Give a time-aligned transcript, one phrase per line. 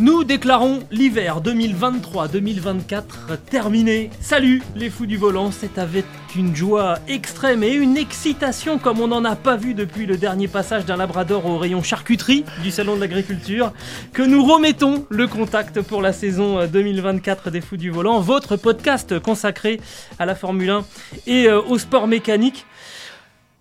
[0.00, 4.10] Nous déclarons l'hiver 2023-2024 terminé.
[4.20, 6.04] Salut les fous du volant, c'est avec
[6.36, 10.46] une joie extrême et une excitation comme on n'en a pas vu depuis le dernier
[10.46, 13.72] passage d'un labrador au rayon charcuterie du salon de l'agriculture
[14.12, 19.18] que nous remettons le contact pour la saison 2024 des fous du volant, votre podcast
[19.18, 19.80] consacré
[20.20, 20.84] à la Formule 1
[21.26, 22.66] et euh, au sport mécanique.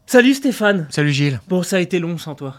[0.05, 0.85] Salut Stéphane.
[0.91, 1.41] Salut Gilles.
[1.47, 2.57] Bon, ça a été long sans toi.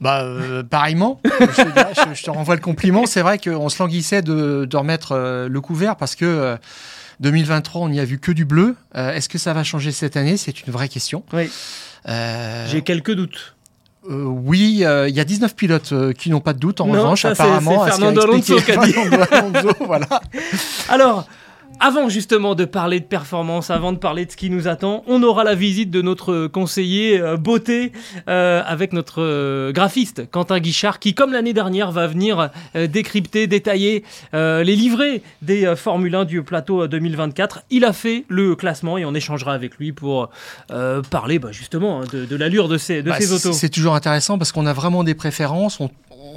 [0.00, 3.04] Bah, euh, pareillement, je, te dirais, je- je te renvoie le compliment.
[3.06, 6.56] C'est vrai qu'on se languissait de, de remettre euh, le couvert parce que euh,
[7.20, 8.76] 2023, on n'y a vu que du bleu.
[8.96, 10.36] Euh, Est-ce que ça va changer cette année?
[10.38, 11.22] C'est une vraie question.
[11.34, 11.50] Oui,
[12.08, 13.54] Euh, j'ai quelques doutes.
[14.08, 16.80] euh, oui, euh, il y a 19 pilotes euh, qui n'ont pas de doute.
[16.80, 18.94] En Non, revanche, ça, apparemment, c'est Fernando Alonso qui a dit.
[19.30, 20.06] Alonso, voilà.
[20.88, 21.26] Alors,
[21.78, 25.22] avant justement de parler de performance, avant de parler de ce qui nous attend, on
[25.22, 27.92] aura la visite de notre conseiller euh, beauté
[28.28, 34.04] euh, avec notre euh, graphiste Quentin Guichard qui, comme l'année dernière, va venir décrypter, détailler
[34.32, 37.62] les livrets des Formule 1 du plateau euh, 2024.
[37.70, 40.30] Il a fait le classement et on échangera avec lui pour
[41.10, 43.52] parler bah, justement hein, de, de l'allure de ces, de Bah, ces autos.
[43.52, 45.80] C'est toujours intéressant parce qu'on a vraiment des préférences.
[45.80, 45.90] On,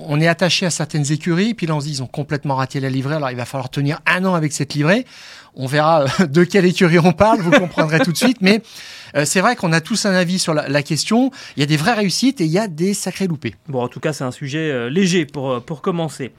[0.07, 2.79] on est attaché à certaines écuries, puis là on se dit ils ont complètement raté
[2.79, 5.05] la livrée, alors il va falloir tenir un an avec cette livrée.
[5.55, 8.37] On verra euh, de quelle écurie on parle, vous comprendrez tout de suite.
[8.41, 8.61] Mais
[9.15, 11.31] euh, c'est vrai qu'on a tous un avis sur la, la question.
[11.55, 13.55] Il y a des vraies réussites et il y a des sacrés loupés.
[13.67, 16.31] Bon, en tout cas, c'est un sujet euh, léger pour, pour commencer.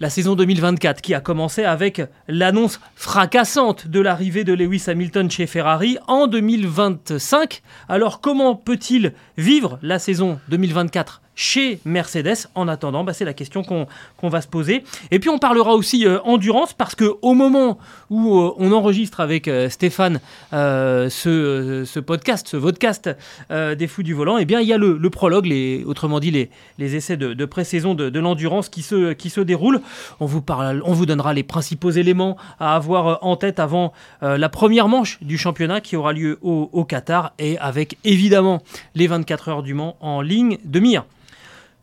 [0.00, 5.46] La saison 2024 qui a commencé avec l'annonce fracassante de l'arrivée de Lewis Hamilton chez
[5.46, 7.62] Ferrari en 2025.
[7.88, 13.62] Alors comment peut-il vivre la saison 2024 chez Mercedes En attendant, bah, c'est la question
[13.62, 14.84] qu'on va se poser.
[15.10, 17.78] Et puis on parlera aussi euh, endurance parce que au moment
[18.10, 20.20] où euh, on enregistre avec euh, Stéphane
[20.52, 23.10] ce, podcast, ce vodcast
[23.50, 26.96] des fous du volant, eh bien il y a le, prologue, les, autrement dit les,
[26.96, 29.80] essais de, pré-saison de, l'endurance qui se, qui déroulent.
[30.20, 30.42] On vous,
[30.84, 35.80] on donnera les principaux éléments à avoir en tête avant la première manche du championnat
[35.80, 38.62] qui aura lieu au, au Qatar et avec évidemment
[38.94, 41.04] les 24 heures du Mans en ligne de mire.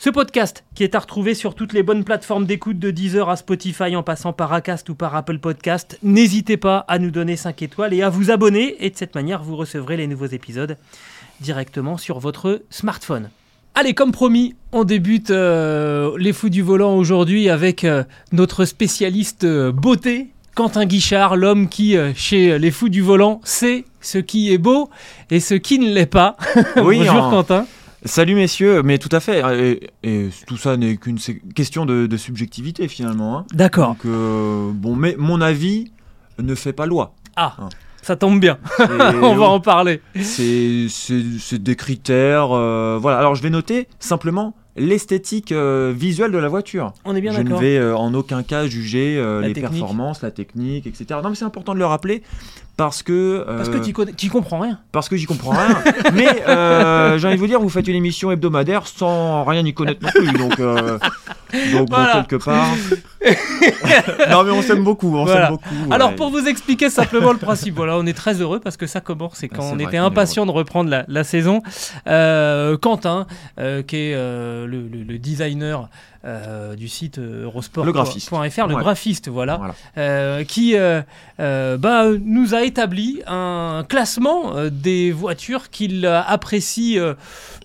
[0.03, 3.35] Ce podcast, qui est à retrouver sur toutes les bonnes plateformes d'écoute de Deezer à
[3.35, 7.62] Spotify en passant par Acast ou par Apple Podcast, n'hésitez pas à nous donner 5
[7.62, 10.75] étoiles et à vous abonner et de cette manière vous recevrez les nouveaux épisodes
[11.39, 13.29] directement sur votre smartphone.
[13.75, 19.44] Allez, comme promis, on débute euh, les fous du volant aujourd'hui avec euh, notre spécialiste
[19.44, 24.57] euh, beauté, Quentin Guichard, l'homme qui, chez les fous du volant, sait ce qui est
[24.57, 24.89] beau
[25.29, 26.38] et ce qui ne l'est pas.
[26.78, 27.68] Oui, Bonjour en- Quentin.
[28.03, 29.41] Salut messieurs, mais tout à fait.
[29.59, 31.19] Et, et tout ça n'est qu'une
[31.53, 33.38] question de, de subjectivité finalement.
[33.38, 33.45] hein.
[33.53, 33.89] D'accord.
[33.89, 35.91] Donc euh, bon, mais mon avis
[36.39, 37.13] ne fait pas loi.
[37.35, 37.69] Ah, Hein.
[38.01, 38.57] ça tombe bien.
[39.22, 40.01] On va en parler.
[40.19, 40.88] C'est
[41.53, 42.51] des critères.
[42.51, 43.19] euh, voilà.
[43.19, 46.94] Alors je vais noter simplement l'esthétique euh, visuelle de la voiture.
[47.06, 47.59] On est bien je ne d'accord.
[47.59, 49.79] vais euh, en aucun cas juger les technique.
[49.79, 51.06] performances, la technique, etc.
[51.23, 52.23] Non, mais c'est important de le rappeler
[52.84, 54.80] parce que Parce que euh, tu connais, tu comprends rien.
[54.92, 55.78] parce que j'y comprends rien.
[56.16, 59.72] mais euh, j'ai envie de vous dire, vous faites une émission hebdomadaire sans rien y
[59.75, 60.31] connaître non plus.
[60.34, 60.97] Donc, euh,
[61.74, 62.14] donc bon, Voilà.
[62.28, 62.66] quelque part.
[64.31, 65.16] non, mais on s'aime beaucoup.
[65.16, 65.42] On Voilà.
[65.47, 65.94] s'aime beaucoup.
[65.94, 69.00] Alors pour vous expliquer simplement le principe, voilà, on est très heureux parce que ça
[69.00, 71.62] commence et quand Ah, c'est on était impatient de reprendre la, la saison,
[72.08, 73.28] euh, Quentin,
[73.59, 75.88] euh, qui est euh, le, le- le designer
[76.23, 78.31] euh, du site euh, Eurosport.fr, Le graphiste.
[78.31, 78.37] le
[78.75, 78.81] Ouais.
[78.81, 79.75] graphiste, voilà, Voilà.
[79.97, 80.75] euh, qui
[81.37, 87.00] bah, nous a établi un classement des voitures qu'il apprécie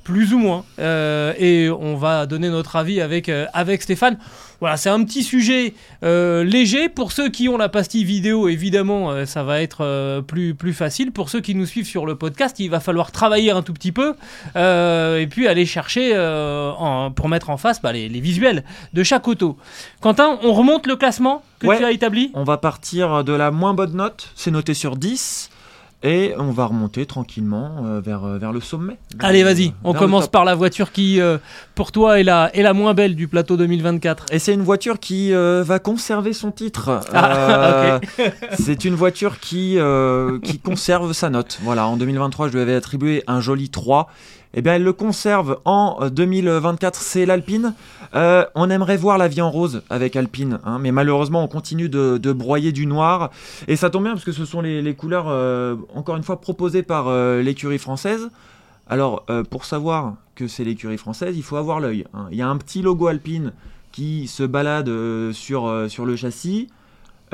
[0.07, 0.65] plus ou moins.
[0.79, 4.19] Euh, et on va donner notre avis avec, euh, avec Stéphane.
[4.61, 5.75] Voilà, c'est un petit sujet
[6.05, 6.89] euh, léger.
[6.89, 11.11] Pour ceux qui ont la pastille vidéo, évidemment, ça va être plus, plus facile.
[11.11, 13.93] Pour ceux qui nous suivent sur le podcast, il va falloir travailler un tout petit
[13.93, 14.15] peu
[14.55, 18.65] et puis aller chercher en- pour mettre en face bah, les, les visuels
[18.95, 19.59] de chaque auto.
[20.01, 21.77] Quentin, on remonte le classement que Ouais.
[21.79, 22.31] tu as établi?
[22.35, 24.31] On va partir de la moins bonne note.
[24.37, 25.51] C'est noté sur 10.
[26.09, 28.97] Et on va remonter tranquillement euh, vers, euh, vers le sommet.
[29.19, 31.39] Allez, le- vas-y, on vers le commence par la voiture qui, euh,
[31.75, 34.27] pour toi, est la, est la moins belle du plateau 2024.
[34.31, 37.01] Et c'est une voiture qui euh, va conserver son titre.
[37.13, 37.99] Ah, Euh,
[38.59, 41.59] c'est une voiture qui, euh, qui conserve sa note.
[41.63, 44.09] Voilà, en 2023, je lui avais attribué un joli 3.
[44.59, 47.75] Eh bien, elle le conserve en euh, 2024, c'est l'Alpine.
[48.15, 51.89] Euh, on aimerait voir la vie en rose avec Alpine, hein, mais malheureusement, on continue
[51.91, 53.31] de, de broyer du noir.
[53.69, 56.41] Et ça tombe bien parce que ce sont les, les couleurs, euh, encore une fois,
[56.41, 58.31] proposées par euh, l'écurie française.
[58.89, 62.07] Alors, euh, pour savoir que c'est l'écurie française, il faut avoir l'œil.
[62.15, 62.27] hein.
[62.31, 63.53] Il y a un petit logo Alpine
[63.93, 66.69] qui se balade euh, sur, euh, sur le châssis,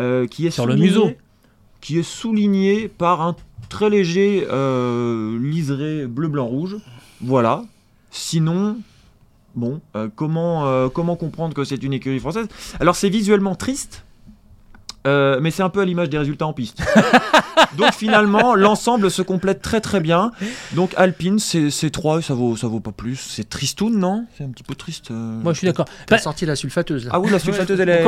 [0.00, 1.10] euh, qui est Sur le souligné- museau.
[1.80, 3.36] qui est souligné par un
[3.68, 6.76] très léger euh, liseré bleu blanc rouge.
[7.22, 7.64] Voilà.
[8.10, 8.78] Sinon,
[9.54, 12.48] bon, euh, comment euh, comment comprendre que c'est une écurie française?
[12.80, 14.04] Alors c'est visuellement triste.
[15.06, 16.82] Euh, mais c'est un peu à l'image des résultats en piste.
[17.78, 20.30] Donc finalement, l'ensemble se complète très très bien.
[20.74, 23.16] Donc Alpine, c'est c'est 3 ça vaut, ça vaut pas plus.
[23.16, 24.26] C'est tristoun, non?
[24.36, 25.10] C'est un petit peu triste.
[25.10, 25.86] euh, Moi, je suis d'accord.
[26.06, 27.06] T'as Bah, sorti la sulfateuse.
[27.06, 27.10] Là.
[27.14, 28.06] Ah oui, la sulfateuse, elle est, elle-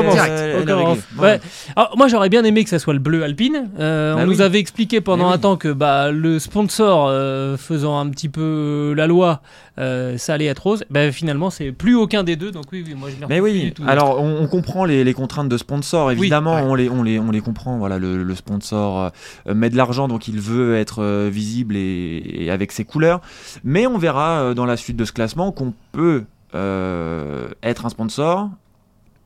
[0.68, 1.20] elle.
[1.20, 1.40] Ouais.
[1.76, 3.70] Alors, moi, j'aurais bien aimé que ça soit le bleu alpine.
[3.78, 4.34] Euh, Bah on oui.
[4.34, 5.40] nous avait expliqué pendant un oui.
[5.40, 9.40] temps que bah, le sponsor euh, faisant un petit peu la loi,
[9.78, 10.84] euh, ça allait être rose.
[10.90, 12.50] Bah, finalement, c'est plus aucun des deux.
[12.50, 13.82] Donc oui, oui moi je l'ai Mais oui, tout.
[13.86, 16.62] alors on, on comprend les, les contraintes de sponsor, évidemment, ouais.
[16.62, 17.78] on, les, on, les, on les comprend.
[17.78, 19.12] Voilà, le, le sponsor
[19.46, 23.20] euh, met de l'argent, donc il veut être euh, visible et, et avec ses couleurs.
[23.64, 27.88] Mais on verra euh, dans la suite de ce classement qu'on peut euh, être un
[27.88, 28.50] sponsor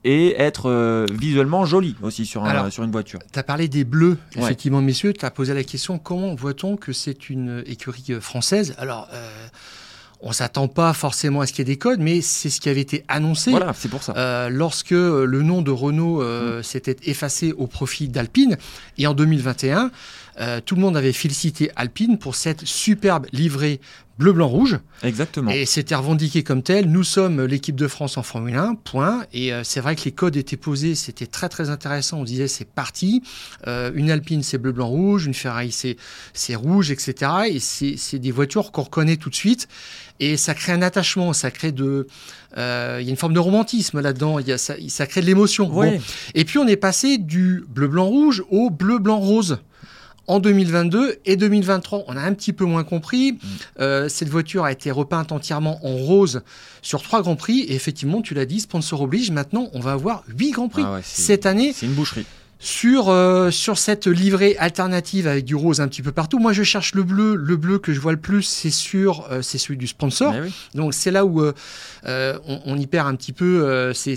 [0.05, 3.19] et être euh, visuellement joli aussi sur, un- Alors, sur une voiture.
[3.33, 4.43] Tu as parlé des bleus, Ouais.
[4.45, 5.13] effectivement, messieurs.
[5.13, 8.75] Tu as posé la question comment voit-on que c'est une écurie française?
[8.79, 9.29] Alors, euh,
[10.21, 12.69] on s'attend pas forcément à ce qu'il y ait des codes, mais c'est ce qui
[12.69, 13.51] avait été annoncé.
[13.51, 14.15] Voilà, c'est pour ça.
[14.17, 18.57] Euh, lorsque le nom de Renault euh, s'était effacé au profit d'Alpine,
[18.97, 19.91] et en 2021,
[20.41, 23.81] euh, tout le monde avait félicité Alpine pour cette superbe livrée
[24.19, 24.79] bleu, blanc, rouge.
[25.03, 25.51] Exactement.
[25.51, 26.91] Et c'était revendiqué comme tel.
[26.91, 29.25] Nous sommes l'équipe de France en Formule 1, point.
[29.33, 32.19] Et euh, c'est vrai que les codes étaient posés, c'était très très intéressant.
[32.21, 33.23] On disait c'est parti.
[33.67, 35.27] Euh, une Alpine c'est bleu, blanc, rouge.
[35.27, 35.97] Une Ferrari c'est
[36.35, 37.33] c'est rouge, etc.
[37.49, 39.69] Et c'est des voitures qu'on reconnaît tout de suite.
[40.21, 42.09] Et ça crée un attachement, ça crée de,
[42.57, 44.41] euh, il y a une forme de romantisme là-dedans.
[44.41, 45.73] Il y a ça, ça crée de l'émotion.
[45.73, 45.93] Ouais.
[45.93, 46.03] Bon.
[46.35, 49.59] Et puis on est passé du bleu, blanc, rouge au bleu, blanc, rose.
[50.29, 53.33] En 2022 et 2023, on a un petit peu moins compris.
[53.33, 53.37] Mm.
[53.81, 56.43] Euh, cette voiture a été repeinte entièrement en rose
[56.83, 57.61] sur trois grands prix.
[57.61, 59.31] Et effectivement, tu l'as dit, sponsor oblige.
[59.31, 62.27] Maintenant, on va avoir huit grands prix Ah ouais, c'est- cette année C'est une boucherie.
[62.59, 66.39] sur, euh, sur cette livrée alternative avec du rose un petit peu partout.
[66.39, 67.35] Moi, je cherche le bleu.
[67.35, 70.35] Le bleu que je vois le plus, c'est sur, euh, c'est celui du sponsor.
[70.43, 70.53] Oui.
[70.75, 74.17] Donc c'est là où on, on y perd un petit peu euh, ces,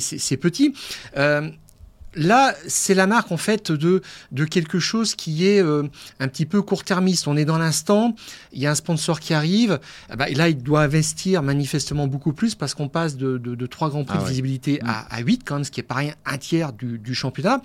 [2.14, 5.84] Là, c'est la marque en fait de, de quelque chose qui est euh,
[6.20, 7.28] un petit peu court-termiste.
[7.28, 8.16] On est dans l'instant,
[8.52, 9.80] il y a un sponsor qui arrive,
[10.12, 13.56] eh ben, et là il doit investir manifestement beaucoup plus parce qu'on passe de, de,
[13.56, 14.30] de 3 grands prix Ah de ouais.
[14.30, 17.62] visibilité à, à 8 quand même, ce qui est pareil un tiers du, du championnat.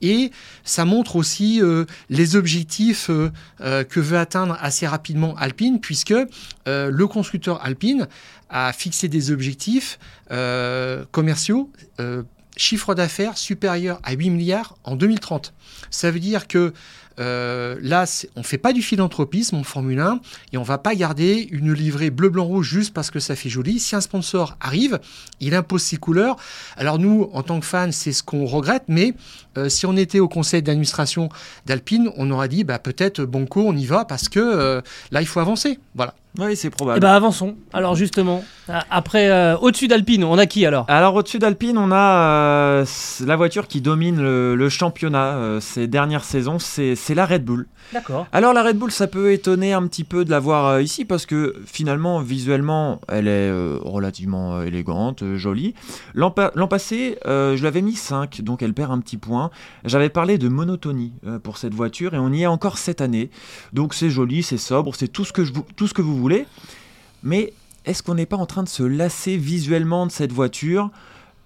[0.00, 0.30] Et
[0.64, 3.30] ça montre aussi euh, les objectifs euh,
[3.60, 8.08] euh, que veut atteindre assez rapidement Alpine, puisque euh, le constructeur Alpine
[8.48, 9.98] a fixé des objectifs
[10.30, 12.22] euh, commerciaux, euh,
[12.56, 15.52] chiffre d'affaires supérieur à 8 milliards en 2030.
[15.90, 16.72] Ça veut dire que
[17.20, 18.04] euh, là,
[18.36, 20.20] on ne fait pas du philanthropisme en Formule 1
[20.52, 23.48] et on va pas garder une livrée bleu, blanc, rouge juste parce que ça fait
[23.48, 23.78] joli.
[23.80, 25.00] Si un sponsor arrive,
[25.40, 26.36] il impose ses couleurs.
[26.76, 29.14] Alors nous, en tant que fans, c'est ce qu'on regrette, mais
[29.58, 31.28] euh, si on était au conseil d'administration
[31.66, 35.26] d'Alpine, on aurait dit bah, peut-être Banco, on y va parce que euh, là, il
[35.26, 35.78] faut avancer.
[35.94, 36.14] Voilà.
[36.38, 37.00] Oui, c'est Eh probable.
[37.00, 37.56] ben avançons.
[37.74, 38.42] Alors justement,
[38.90, 40.86] après, euh, au-dessus d'Alpine, on a qui alors?
[40.88, 42.84] Alors au-dessus d'Alpine, on a euh,
[43.26, 47.66] la voiture qui domine le, le championnat euh, ces dernières saisons, c'est la Red Bull.
[47.92, 48.26] D'accord.
[48.32, 51.26] Alors la Red Bull, ça peut étonner un petit peu de la voir ici parce
[51.26, 55.74] que finalement, visuellement, elle est relativement élégante, jolie.
[56.14, 59.50] L'an pa- l'an passé, je l'avais mis 5, donc elle perd un petit point.
[59.84, 61.12] J'avais parlé de monotonie
[61.42, 63.28] pour cette voiture et on y est encore cette année.
[63.74, 66.21] Donc c'est joli, c'est sobre, c'est tout, ce que je vous- tout ce que vous
[67.22, 67.52] Mais
[67.84, 70.90] est-ce qu'on n'est pas en train de se lasser visuellement de cette voiture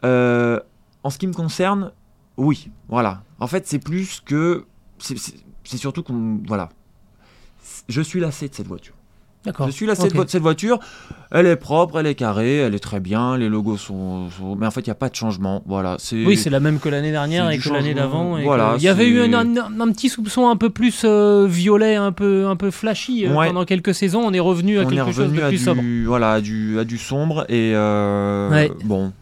[0.05, 0.61] Euh,
[1.03, 1.93] En ce qui me concerne,
[2.37, 2.71] oui.
[2.89, 3.23] Voilà.
[3.41, 4.67] En fait, c'est plus que...
[4.99, 6.41] c'est surtout qu'on...
[6.47, 6.69] Voilà.
[7.89, 8.95] Je suis lassé de cette voiture.
[9.67, 10.79] Je suis de vo- cette voiture.
[11.33, 13.37] Elle est propre, elle est carrée, elle est très bien.
[13.37, 14.31] Les logos sont...
[14.31, 15.63] sont- Mais en fait, il n'y a pas de changement.
[15.67, 15.97] Voilà.
[16.13, 18.39] Oui, c'est la même que l'année dernière et que l'année d'avant.
[18.43, 21.47] Voilà, que- Il y avait eu un, un- un petit soupçon un peu plus euh,
[21.49, 23.49] violet, un peu, un peu flashy euh, Ouais.
[23.49, 24.21] pendant quelques saisons.
[24.25, 25.83] On est revenu à On quelque chose revenu de à plus du, sobre.
[26.07, 28.71] voilà, à du, à du sombre et euh, Ouais.
[28.85, 29.13] bon.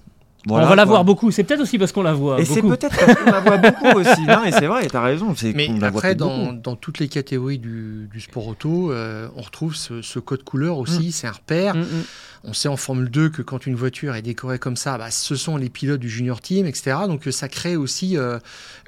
[0.46, 1.30] Voilà, on va la voir beaucoup.
[1.30, 2.76] C'est peut-être aussi parce qu'on la voit Et c'est beaucoup.
[2.76, 4.22] peut-être parce qu'on la voit beaucoup aussi.
[4.22, 5.34] Non, et c'est vrai, t'as raison.
[5.34, 8.92] c'est Mais qu'on la voit après, dans, dans toutes les catégories du, du sport auto,
[8.92, 11.74] euh, on retrouve ce, ce code couleur aussi, c'est un repère.
[11.76, 12.04] Mm, mm.
[12.46, 15.34] On sait en Formule 2 que quand une voiture est décorée comme ça, bah, ce
[15.34, 16.96] sont les pilotes du junior team, etc.
[17.06, 18.38] Donc euh, ça crée aussi euh,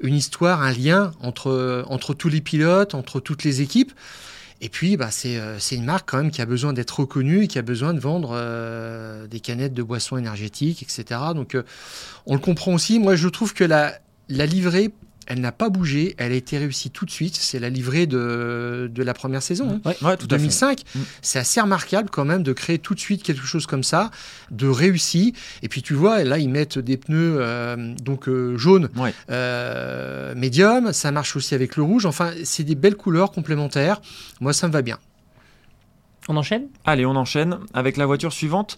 [0.01, 3.93] une histoire, un lien entre, entre tous les pilotes, entre toutes les équipes.
[4.59, 7.43] Et puis, bah, c'est euh, c'est une marque quand même qui a besoin d'être reconnue
[7.43, 11.21] et qui a besoin de vendre euh, des canettes de boissons énergétiques, etc.
[11.35, 11.63] Donc, euh,
[12.25, 12.99] on le comprend aussi.
[12.99, 13.93] Moi, je trouve que la,
[14.29, 14.91] la livrée,
[15.27, 16.15] elle n'a pas bougé.
[16.17, 17.35] Elle a été réussie tout de suite.
[17.35, 19.81] C'est la livrée de, de la première saison.
[19.85, 19.93] hein.
[20.01, 20.37] Ouais, tout à fait.
[20.37, 20.99] 2005, Mm.
[21.21, 24.09] c'est assez remarquable quand même de créer tout de suite quelque chose comme ça,
[24.51, 25.33] de réussi.
[25.61, 29.13] Et puis tu vois, là ils mettent des pneus euh, donc euh, jaunes, Ouais.
[29.29, 30.93] euh, médium.
[30.93, 32.05] Ça marche aussi avec le rouge.
[32.05, 34.01] Enfin, c'est des belles couleurs complémentaires.
[34.39, 34.97] Moi, ça me va bien.
[36.29, 36.67] On enchaîne?
[36.85, 38.77] Allez, on enchaîne avec la voiture suivante.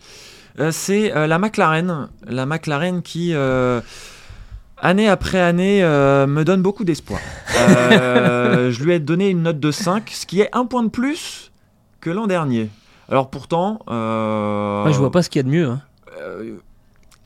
[0.60, 2.10] Euh, c'est euh, la McLaren.
[2.28, 3.82] La McLaren qui, euh,
[4.82, 7.20] année après année, euh, me donne beaucoup d'espoir.
[7.58, 10.90] Euh, je lui ai donné une note de 5, ce qui est un point de
[10.90, 11.52] plus
[12.02, 12.70] que l'an dernier.
[13.10, 13.80] Alors pourtant...
[13.90, 15.68] euh, Ouais, Je vois pas ce qu'il y a de mieux.
[15.68, 15.82] hein.
[16.22, 16.58] euh,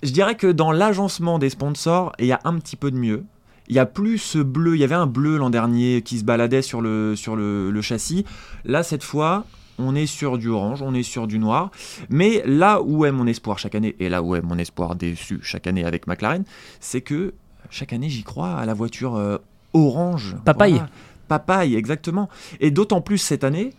[0.01, 3.23] je dirais que dans l'agencement des sponsors, il y a un petit peu de mieux.
[3.69, 4.75] Il y a plus ce bleu.
[4.75, 7.81] Il y avait un bleu l'an dernier qui se baladait sur le, sur le, le
[7.81, 8.25] châssis.
[8.65, 9.45] Là, cette fois,
[9.79, 11.71] on est sur du orange, on est sur du noir.
[12.09, 15.39] Mais là où est mon espoir chaque année, et là où est mon espoir déçu
[15.41, 16.43] chaque année avec McLaren,
[16.81, 17.33] c'est que
[17.73, 19.37] chaque année, j'y crois à la voiture euh,
[19.73, 20.35] orange.
[20.45, 20.73] Papaye.
[20.73, 20.89] Voilà.
[21.27, 22.29] Papaye, exactement.
[22.59, 23.73] Et d'autant plus cette année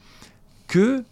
[0.67, 1.05] que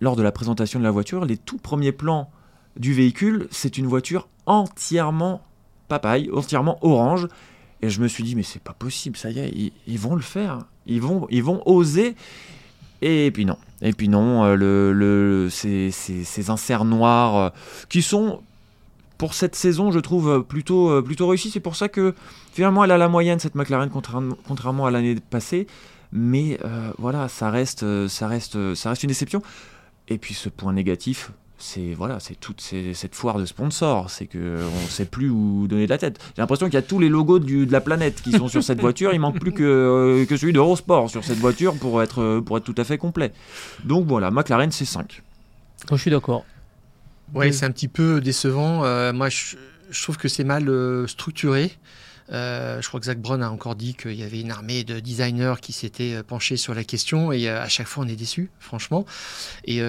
[0.00, 2.30] lors de la présentation de la voiture, les tout premiers plans
[2.76, 5.42] du véhicule, c'est une voiture entièrement
[5.88, 7.28] papaye, entièrement orange.
[7.82, 10.14] Et je me suis dit, mais c'est pas possible, ça y est, ils, ils vont
[10.16, 10.60] le faire.
[10.86, 12.16] Ils vont, ils vont oser.
[13.02, 13.58] Et puis non.
[13.82, 17.50] Et puis non, euh, le, le- ces, ces- ces inserts noirs euh,
[17.90, 18.40] qui sont,
[19.18, 21.50] pour cette saison, je trouve euh, plutôt, euh, plutôt réussis.
[21.50, 22.14] C'est pour ça que
[22.52, 25.66] finalement, elle a la moyenne, cette McLaren, contrairement, à l'année passée.
[26.12, 29.42] Mais euh, voilà, ça reste, ça, reste, ça reste une déception.
[30.08, 34.10] Et puis ce point négatif, c'est voilà, c'est toute cette foire de sponsors.
[34.10, 36.20] C'est que on sait plus où donner de la tête.
[36.36, 38.80] J'ai l'impression qu'il y a tous les logos de la planète qui sont sur cette
[38.80, 39.12] voiture.
[39.12, 42.84] Il manque plus que, celui d'Eurosport sur cette voiture pour être, pour être tout à
[42.84, 43.32] fait complet.
[43.84, 45.22] Donc voilà, McLaren c'est 5.
[45.90, 46.44] Moi, je suis d'accord.
[47.32, 47.54] Ouais, Oui.
[47.54, 48.84] c'est un petit peu décevant.
[48.84, 49.56] Euh, moi, je,
[49.90, 51.72] je trouve que c'est mal euh, structuré.
[52.32, 54.98] Euh, je crois que Zach Brown a encore dit qu'il y avait une armée de
[55.00, 59.04] designers qui s'étaient penchés sur la question et à chaque fois on est déçu, franchement.
[59.66, 59.80] Et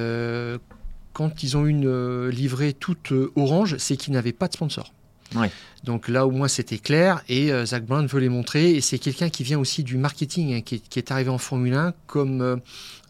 [1.14, 4.92] quand ils ont une livrée toute orange, c'est qu'ils n'avaient pas de sponsor.
[5.34, 5.50] Ouais.
[5.84, 9.00] Donc là au moins c'était clair et euh, Zach Brown veut les montrer et c'est
[9.00, 11.94] quelqu'un qui vient aussi du marketing hein, qui, est, qui est arrivé en Formule 1
[12.06, 12.56] comme euh,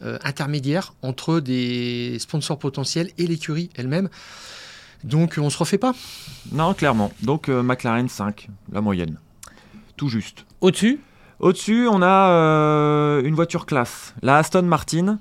[0.05, 4.09] euh, intermédiaire entre des sponsors potentiels et l'écurie elle-même.
[5.03, 5.93] Donc on se refait pas.
[6.51, 7.11] Non, clairement.
[7.21, 9.17] Donc euh, McLaren 5, la moyenne.
[9.97, 10.45] Tout juste.
[10.61, 10.99] Au-dessus?
[11.39, 15.19] Au-dessus, on a euh, une voiture classe, la Aston Martin.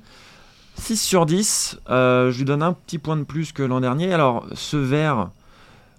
[0.76, 1.78] 6 sur 10.
[1.90, 4.12] Euh, je lui donne un petit point de plus que l'an dernier.
[4.12, 5.30] Alors, ce vert,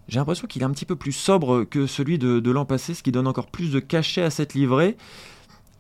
[0.08, 2.94] j'ai l'impression qu'il est un petit peu plus sobre que celui de, de l'an passé,
[2.94, 4.98] ce qui donne encore plus de cachet à cette livrée.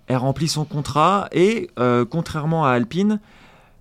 [0.07, 3.19] Elle remplit son contrat et, euh, contrairement à Alpine,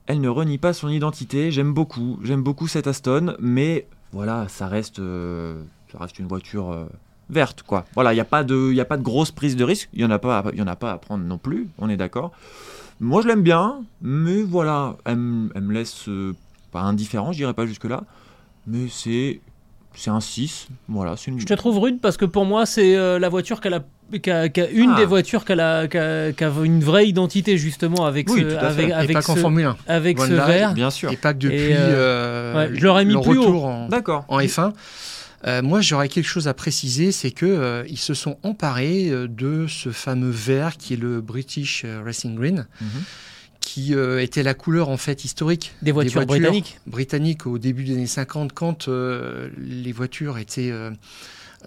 [0.06, 1.50] elle ne renie pas son identité.
[1.50, 5.62] J'aime beaucoup, j'aime beaucoup cette Aston, mais voilà, ça reste, euh,
[5.92, 6.84] ça une voiture euh,
[7.30, 7.84] verte, quoi.
[7.94, 9.88] Voilà, il n'y a pas de, il a pas de grosse prise de risque.
[9.92, 11.68] Il y en a pas, y a pas à prendre non plus.
[11.78, 12.32] On est d'accord.
[13.00, 16.08] Moi, je l'aime bien, mais voilà, elle, me- laisse
[16.70, 18.04] pas indifférent, je dirais pas jusque là,
[18.66, 19.40] mais c'est,
[19.94, 20.68] c'est un 6.
[20.88, 21.40] Voilà, c'est une.
[21.40, 23.84] Je te trouve rude parce que pour moi, c'est la voiture qu'elle a.
[24.22, 24.98] qu'a- une Ah.
[25.00, 28.90] des voitures qu'elle a, qu'a- qui a une vraie identité justement avec Oui, ce, avec,
[28.90, 29.76] avec ce, Formule 1.
[29.86, 30.74] avec ce vert.
[30.74, 31.10] Bien sûr.
[31.12, 33.42] Et pas que depuis Et, euh, ouais, je l'aurais mis le plus haut.
[33.42, 34.24] retour en, D'accord.
[34.28, 34.72] en F1.
[35.46, 39.28] Euh, moi, j'aurais quelque chose à préciser, c'est que euh, ils se sont emparés euh,
[39.28, 42.86] de ce fameux vert qui est le British euh, Racing Green, Mhm.
[43.60, 46.78] qui euh, était la couleur en fait historique Des voitures britanniques.
[46.86, 50.90] britanniques au début des années 50, quand euh, les voitures étaient euh,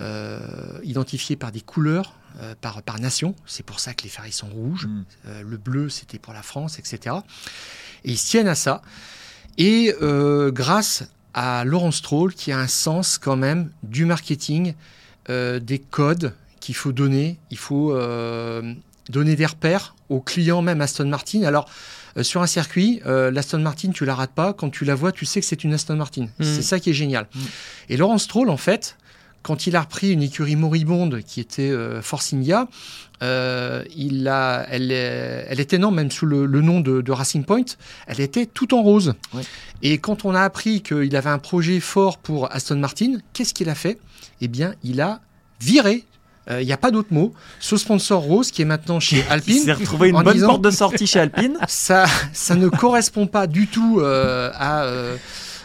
[0.02, 0.40] euh,
[0.84, 3.36] identifiées par des couleurs, euh, par, par nation.
[3.46, 4.88] C'est pour ça que les Ferrari sont rouges.
[4.88, 5.06] Mm.
[5.28, 7.16] Euh, le bleu, c'était pour la France, etc.
[8.04, 8.82] Et ils tiennent à ça.
[9.58, 11.04] Et euh, grâce
[11.34, 14.74] à Laurence Stroll, qui a un sens quand même du marketing,
[15.30, 17.94] des codes qu'il faut donner, il faut
[19.10, 21.44] donner des repères aux clients, même Aston Martin.
[21.44, 21.70] Alors,
[22.18, 24.54] euh, sur un circuit, euh, l'Aston Martin, tu la rates pas.
[24.54, 26.24] Quand tu la vois, tu sais que c'est une Aston Martin.
[26.40, 26.44] Mm.
[26.44, 27.28] C'est ça qui est génial.
[27.34, 27.40] Mm.
[27.90, 28.98] Et Laurence Stroll, en fait,
[29.48, 32.68] quand il a repris une écurie moribonde qui était euh, Force India,
[33.24, 37.12] euh, il a, elle, est- elle était non même sous le, le nom de, de
[37.14, 37.64] Racing Point,
[38.08, 39.14] elle était tout en rose.
[39.82, 43.70] Et quand on a appris qu'il avait un projet fort pour Aston Martin, qu'est-ce qu'il
[43.70, 43.98] a fait?
[44.42, 45.22] Eh bien, il a
[45.62, 46.04] viré.
[46.52, 47.34] euh, Il n'y a pas d'autre mot.
[47.60, 50.62] Ce sponsor rose qui est maintenant chez Il Alpine s'est retrouvé une bonne disant- porte
[50.64, 51.58] de sortie chez Alpine.
[51.68, 55.16] ça, ça ne correspond pas du tout euh, à, euh,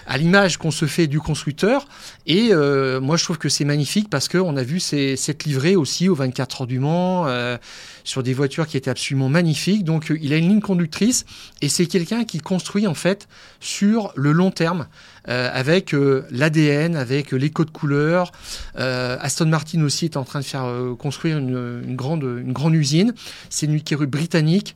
[0.07, 1.87] à l'image qu'on se fait du constructeur.
[2.27, 5.77] Et euh, moi, je trouve que c'est magnifique parce qu'on a vu ces- cette livrée
[5.77, 7.57] aussi au 24 heures du Mans euh,
[8.05, 9.85] sur des voitures qui étaient absolument magnifiques.
[9.85, 11.25] Donc, euh, il a une ligne conductrice
[11.61, 13.29] et c'est quelqu'un qui construit en fait
[13.61, 14.87] sur le long terme.
[15.29, 18.33] euh, avec euh, l'ADN, avec euh, les codes couleurs.
[18.81, 20.67] Euh, Aston Martin aussi est en train de faire
[20.99, 23.15] construire une, une grande, une grande usine.
[23.49, 24.75] C'est une écurie britannique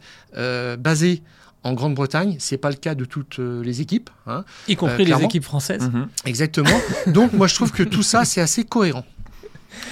[0.78, 1.23] basée
[1.67, 2.37] en Grande-Bretagne.
[2.39, 4.11] C'est pas le cas de toutes euh, les équipes.
[4.27, 4.45] hein.
[4.69, 5.91] Y compris Euh, les équipes françaises.
[5.93, 6.09] Mhm.
[6.25, 6.79] Exactement.
[7.09, 9.05] Donc moi je trouve que tout ça c'est assez cohérent.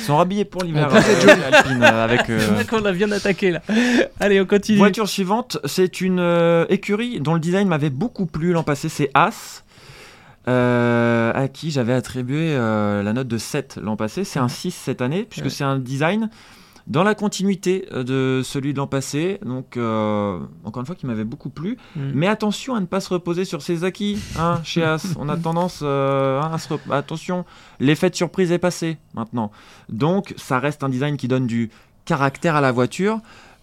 [0.01, 0.89] Ils sont rhabillés pour l'hiver.
[0.91, 2.23] On euh, Alpine, euh, avec.
[2.31, 3.61] euh, qu'on a bien attaqué là.
[4.19, 4.79] Allez, on continue.
[4.79, 9.11] Voiture suivante, c'est une euh, écurie dont le design m'avait beaucoup plu l'an passé, c'est
[9.13, 9.63] As.
[10.49, 14.25] euh, à qui j'avais attribué euh, la note de 7 l'an passé.
[14.25, 15.51] C'est un 6 cette année, puisque Ouais.
[15.51, 16.31] c'est un design
[16.87, 19.39] dans la continuité euh, de celui de l'an passé.
[19.45, 21.79] Donc, euh, encore une fois, qui m'avait beaucoup plu.
[21.97, 22.11] Mm.
[22.15, 25.15] Mais attention à ne pas se reposer sur ses acquis hein, chez As.
[25.19, 27.45] On a tendance euh, hein, à se Attention,
[27.81, 29.51] l'effet de surprise est passé maintenant.
[29.89, 31.71] Donc, ça reste un design qui donne du
[32.05, 33.21] caractère à la voiture.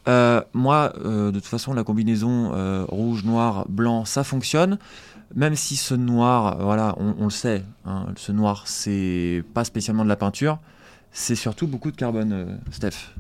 [0.08, 2.52] Euh, moi, de toute façon, la combinaison
[2.88, 4.80] rouge, noir, blanc, ça fonctionne.
[5.36, 10.04] Même si ce noir, voilà, on, on le sait, hein, ce noir, c'est pas spécialement
[10.04, 10.60] de la peinture,
[11.12, 13.12] c'est surtout beaucoup de carbone, euh, Steph.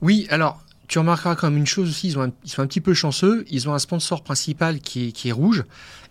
[0.00, 2.66] Oui, alors tu remarqueras quand même une chose aussi, ils, ont un- ils sont un
[2.66, 5.64] petit peu chanceux, ils ont un sponsor principal qui est, qui est rouge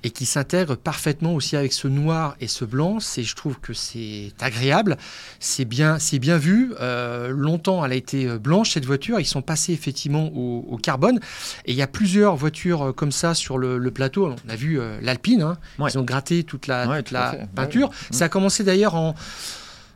[0.03, 2.99] et qui s'intègre parfaitement aussi avec ce noir et ce blanc.
[2.99, 4.95] C'est, je trouve que c'est agréable,
[5.39, 6.73] c'est bien, c'est bien vu.
[6.79, 9.19] Euh, longtemps, elle a été euh, blanche cette voiture.
[9.19, 11.19] Ils sont passés effectivement au, au carbone
[11.65, 14.35] et il y a plusieurs voitures comme ça sur le, le plateau.
[14.45, 15.57] On a vu euh, l'Alpine, hein.
[15.79, 15.89] Ouais.
[15.91, 17.47] ils ont gratté toute la, Ouais, toute tout à la fait.
[17.55, 17.89] Peinture.
[18.11, 19.15] Ça a commencé d'ailleurs en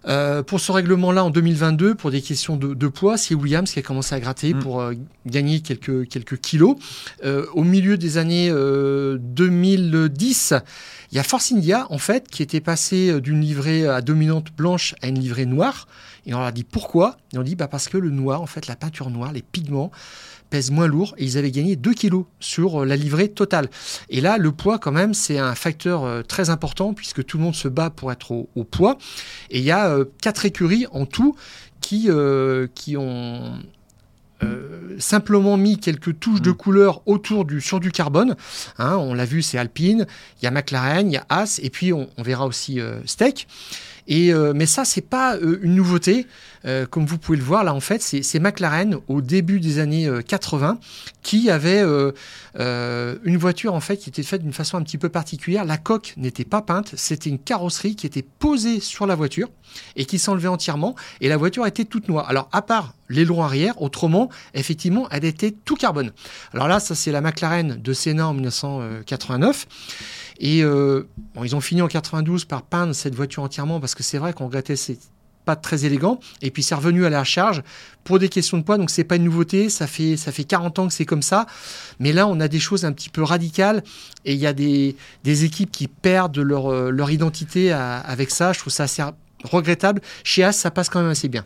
[0.07, 3.79] euh, pour ce règlement-là, en 2022, pour des questions de, de poids, c'est Williams qui
[3.79, 4.59] a commencé à gratter Mm.
[4.59, 4.93] pour euh,
[5.25, 6.75] gagner quelques, quelques kilos.
[7.23, 10.53] Euh, au milieu des années euh, 2010,
[11.11, 14.95] il y a Force India, en fait, qui était passé d'une livrée à dominante blanche
[15.01, 15.87] à une livrée noire.
[16.25, 17.17] Et on leur a dit pourquoi?
[17.33, 19.91] Et on dit bah, parce que le noir, en fait, la peinture noire, les pigments,
[20.51, 23.69] pèsent moins lourd et ils avaient gagné 2 kilos sur euh, la livrée totale.
[24.09, 27.43] Et là, le poids, quand même, c'est un facteur euh, très important puisque tout le
[27.43, 28.99] monde se bat pour être au, au poids.
[29.49, 31.35] Et il y a euh, quatre écuries en tout
[31.79, 33.53] qui, euh, qui ont
[34.43, 36.55] euh, simplement mis quelques touches de Mm.
[36.55, 38.35] couleur autour du sur du carbone.
[38.77, 40.05] Hein, on l'a vu, c'est Alpine,
[40.41, 42.99] il y a McLaren, il y a As, et puis on, on verra aussi euh,
[43.05, 43.47] Steak.
[44.09, 46.27] Euh, mais ça, c'est pas euh, une nouveauté.
[46.65, 50.07] Euh, comme vous pouvez le voir, là, en fait, c'est McLaren au début des années
[50.07, 50.79] euh, 80
[51.23, 55.65] qui avait une voiture en fait qui était faite d'une façon un petit peu particulière.
[55.65, 59.47] La coque n'était pas peinte, c'était une carrosserie qui était posée sur la voiture
[59.95, 60.95] et qui s'enlevait entièrement.
[61.21, 62.27] Et la voiture était toute noire.
[62.27, 66.11] Alors, à part l'aileron arrière, autrement, effectivement, elle était tout carbone.
[66.53, 69.67] Alors là, ça, c'est la McLaren de Senna en 1989.
[70.39, 71.07] Et euh,
[71.43, 74.45] ils ont fini en 92 par peindre cette voiture entièrement parce que c'est vrai qu'on
[74.45, 74.97] regrettait c'est
[75.45, 76.19] pas très élégant.
[76.41, 77.63] Et puis c'est revenu à la charge
[78.03, 78.77] pour des questions de poids.
[78.77, 79.69] Donc c'est pas une nouveauté.
[79.69, 81.45] Ça fait ça fait 40 ans que c'est comme ça.
[81.99, 83.83] Mais là on a des choses un petit peu radicales
[84.25, 88.53] et il y a des, équipes qui perdent leur euh, leur identité avec ça.
[88.53, 89.01] Je trouve ça assez
[89.43, 90.01] regrettable.
[90.23, 91.45] Chez As ça passe quand même assez bien.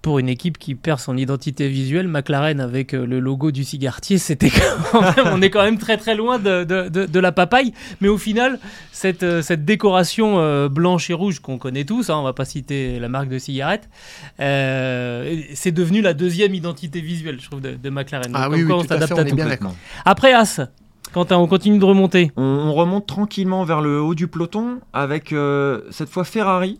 [0.00, 4.16] Pour une équipe qui perd son identité visuelle, McLaren avec euh, le logo du cigaretier,
[4.18, 4.50] c'était
[5.26, 7.72] on est quand même très très loin de, de- de- de la papaye.
[8.00, 8.58] Mais au final,
[8.92, 12.44] cette, euh, cette décoration euh, blanche et rouge qu'on connaît tous, hein, on va pas
[12.46, 13.88] citer la marque de cigarette,
[14.40, 18.32] euh, c'est devenu la deuxième identité visuelle, je trouve, de, McLaren.
[18.32, 19.58] Donc, Ah oui, oui, quoi, on tout à fait, à on est bien.
[20.04, 20.60] Après As,
[21.12, 22.30] Quentin, on continue de remonter.
[22.36, 26.78] On, on remonte tranquillement vers le haut du peloton avec euh, cette fois Ferrari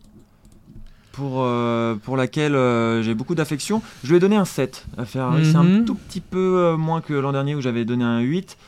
[1.12, 3.81] pour, euh, pour laquelle euh, j'ai beaucoup d'affection.
[4.05, 5.45] Je lui ai donné un 7 à Ferrari.
[5.47, 5.85] C'est un Mhm.
[5.87, 8.59] tout petit peu moins que l'an dernier où j'avais donné un 8.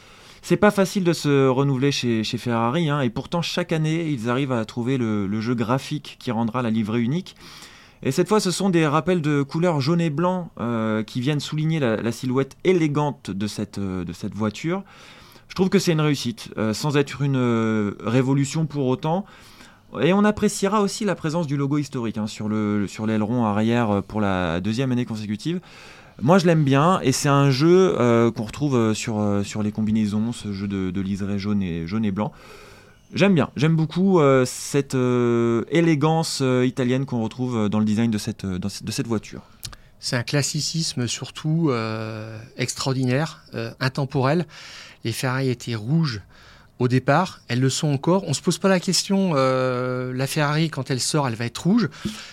[0.41, 4.31] C'est pas facile de se renouveler chez, chez Ferrari hein, et pourtant chaque année ils
[4.31, 7.35] arrivent à trouver le, le jeu graphique qui rendra la livrée unique.
[8.05, 11.41] Et cette fois, ce sont des rappels de couleurs jaune et blanc euh, qui viennent
[11.41, 14.85] souligner la, la silhouette élégante de cette, euh, de cette voiture.
[15.49, 19.25] Je trouve que c'est une réussite, euh, sans être une euh, révolution pour autant.
[20.01, 23.91] Et on appréciera aussi la présence du logo historique hein, sur le sur l'aileron arrière
[23.91, 25.61] euh, pour la deuxième année consécutive.
[26.21, 27.95] Moi, je l'aime bien et c'est un jeu
[28.35, 32.33] qu'on retrouve sur, les combinaisons, ce jeu de, liseré jaune et, blanc.
[33.15, 39.43] J'aime bien, j'aime beaucoup cette élégance italienne qu'on retrouve dans le design de cette voiture.
[40.01, 44.47] C'est un classicisme surtout euh, extraordinaire, euh, intemporel.
[45.05, 46.23] Les Ferrari étaient rouges
[46.79, 48.23] au départ, elles le sont encore.
[48.29, 51.59] On se pose pas la question, euh, la Ferrari quand elle sort, elle va être
[51.59, 51.89] rouge,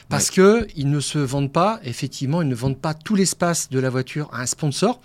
[0.07, 1.79] parce que ils ne se vendent pas.
[1.83, 5.01] Effectivement, ils ne vendent pas tout l'espace de la voiture à un sponsor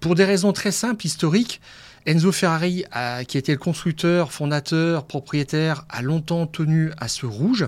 [0.00, 1.60] pour des raisons très simples, historiques.
[2.06, 7.66] Enzo Ferrari, a- qui était le constructeur, fondateur, propriétaire, a longtemps tenu à ce rouge.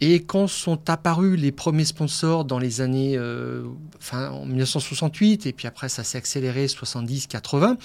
[0.00, 3.62] Et quand sont apparus les premiers sponsors dans les années, euh,
[3.98, 7.76] enfin, en 1968, et puis après ça s'est accéléré 70, 80,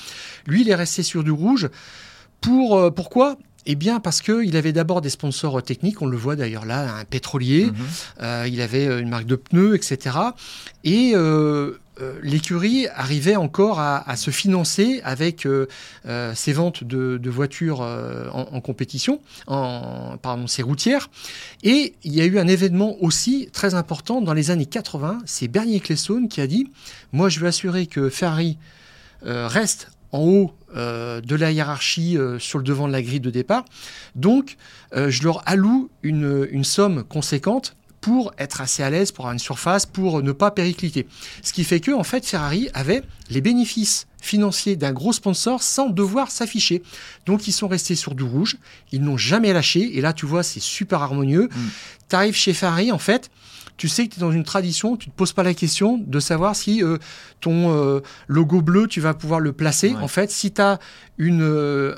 [0.48, 1.70] lui il est resté sur du rouge.
[2.42, 3.38] Pour euh, pourquoi?
[3.68, 6.66] Eh bien parce que il avait d'abord des sponsors euh, techniques, on le voit d'ailleurs
[6.66, 7.66] là, un pétrolier.
[7.68, 7.76] Mhm.
[8.22, 10.18] Euh, il avait euh, une marque de pneus, etc.
[10.84, 11.78] Et euh, euh,
[12.22, 15.68] l'écurie arrivait encore à, se financer avec euh,
[16.06, 21.10] euh, ses ventes de, voitures euh, en, compétition, pardon, ses routières.
[21.64, 25.20] Et il y a eu un événement aussi très important dans les années 80.
[25.26, 26.68] C'est Bernie Ecclestone qui a dit
[27.12, 28.58] Moi, je veux assurer que Ferrari
[29.26, 33.20] euh, reste en haut euh, de la hiérarchie euh, sur le devant de la grille
[33.20, 33.66] de départ.
[34.16, 34.58] Donc,
[34.96, 39.40] euh, je leur alloue une somme conséquente pour être assez à l'aise, pour avoir une
[39.40, 41.08] surface, pour ne pas péricliter.
[41.44, 45.90] Ce qui fait que, en fait, Ferrari avait les bénéfices financiers d'un gros sponsor sans
[45.90, 46.82] devoir s'afficher.
[47.26, 48.58] Donc, ils sont restés sur du rouge,
[48.92, 51.50] ils n'ont jamais lâché, et là, tu vois, c'est super harmonieux.
[52.10, 53.30] Tu arrives chez Ferrari, en fait,
[53.78, 55.98] tu sais que tu es dans une tradition, tu ne te poses pas la question
[55.98, 56.98] de savoir si euh,
[57.40, 59.90] ton euh, logo bleu, tu vas pouvoir le placer.
[59.90, 60.04] Ouais.
[60.04, 60.78] En fait, si tu as
[61.18, 61.96] une, euh,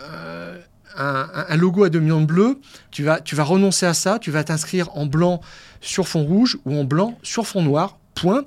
[0.97, 2.59] un, logo à demi de bleu,
[2.91, 5.41] tu tu vas renoncer à ça, tu vas t'inscrire en blanc
[5.81, 7.97] sur fond rouge ou en blanc sur fond noir.
[8.15, 8.45] Point.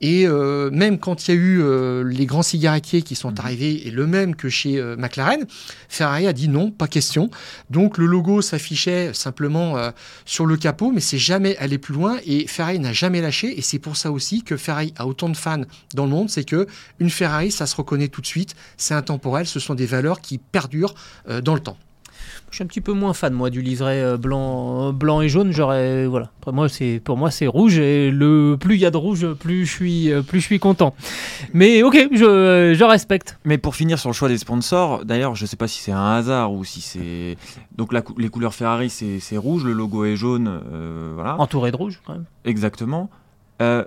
[0.00, 3.86] Et euh, même quand il y a eu euh, les grands cigarettiers qui sont arrivés,
[3.86, 5.46] et le même que chez euh, McLaren,
[5.88, 7.30] Ferrari a dit non, pas question.
[7.70, 9.76] Donc le logo s'affichait simplement
[10.24, 12.18] sur le capot, mais c'est jamais allé plus loin.
[12.26, 13.58] Et Ferrari n'a jamais lâché.
[13.58, 15.62] Et c'est pour ça aussi que Ferrari a autant de fans
[15.94, 16.66] dans le monde, c'est que
[16.98, 18.54] une Ferrari, ça se reconnaît tout de suite.
[18.76, 19.46] C'est intemporel.
[19.46, 20.94] Ce sont des valeurs qui perdurent
[21.42, 21.78] dans le temps.
[22.54, 25.28] Je suis un petit peu moins fan moi du liseré euh, blanc, euh, blanc et
[25.28, 25.50] jaune.
[25.50, 26.30] J'aurais voilà.
[26.38, 29.26] Après moi c'est pour moi c'est rouge et le plus il y a de rouge
[29.32, 30.94] plus je suis euh, plus je suis content.
[31.52, 33.40] Mais ok je, je respecte.
[33.44, 36.12] Mais pour finir sur le choix des sponsors, d'ailleurs, je sais pas si c'est un
[36.12, 37.36] hasard ou si c'est.
[37.74, 41.40] Donc la les couleurs Ferrari, c'est c'est rouge, le logo est jaune, euh, voilà.
[41.40, 42.26] Entouré de rouge quand même.
[42.44, 43.10] Exactement.
[43.62, 43.84] Euh,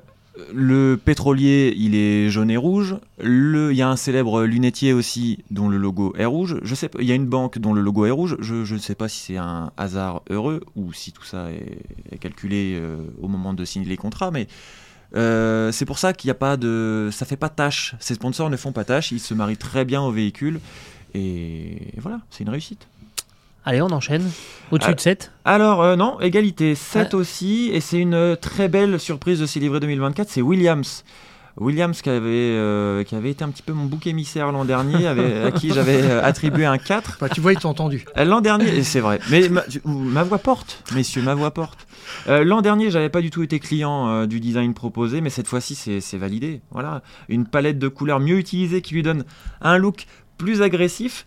[0.54, 2.98] le pétrolier, il est jaune et rouge.
[3.24, 6.58] Il y a un célèbre lunetier aussi dont le logo est rouge.
[6.62, 8.38] Je sais il y a une banque dont le logo est rouge.
[8.40, 11.80] Je ne sais pas si c'est un hasard heureux ou si tout ça est,
[12.12, 14.48] est calculé euh, au moment de signer les contrats, mais
[15.16, 17.96] euh, c'est pour ça qu'il n'y a pas de, ça fait pas tâche.
[18.00, 19.12] Ces sponsors ne font pas tâche.
[19.12, 20.60] Ils se marient très bien au véhicule
[21.14, 22.88] et voilà, c'est une réussite.
[23.68, 24.24] Allez on enchaîne.
[24.72, 25.34] Au-dessus de 7.
[25.44, 27.16] Alors euh, non, égalité, 7 Ah.
[27.18, 31.04] aussi, et c'est une euh, très belle surprise de ces livrets 2024, c'est Williams.
[31.58, 35.06] Williams qui avait, euh, qui avait été un petit peu mon bouc émissaire l'an dernier,
[35.06, 37.18] avait- à qui j'avais euh, attribué un 4.
[37.20, 38.06] Bah, tu vois, ils t'ont entendu.
[38.16, 39.50] L'an dernier, et c'est vrai, mais
[39.84, 41.88] ma, voix porte, messieurs, ma voix porte.
[42.30, 45.48] Euh, L'an dernier, j'avais pas du tout été client euh, du design proposé, mais cette
[45.48, 46.62] fois-ci, c'est c'est validé.
[46.72, 49.26] Voilà, une palette de couleurs mieux utilisée qui lui donne
[49.60, 50.06] un look
[50.38, 51.26] plus agressif.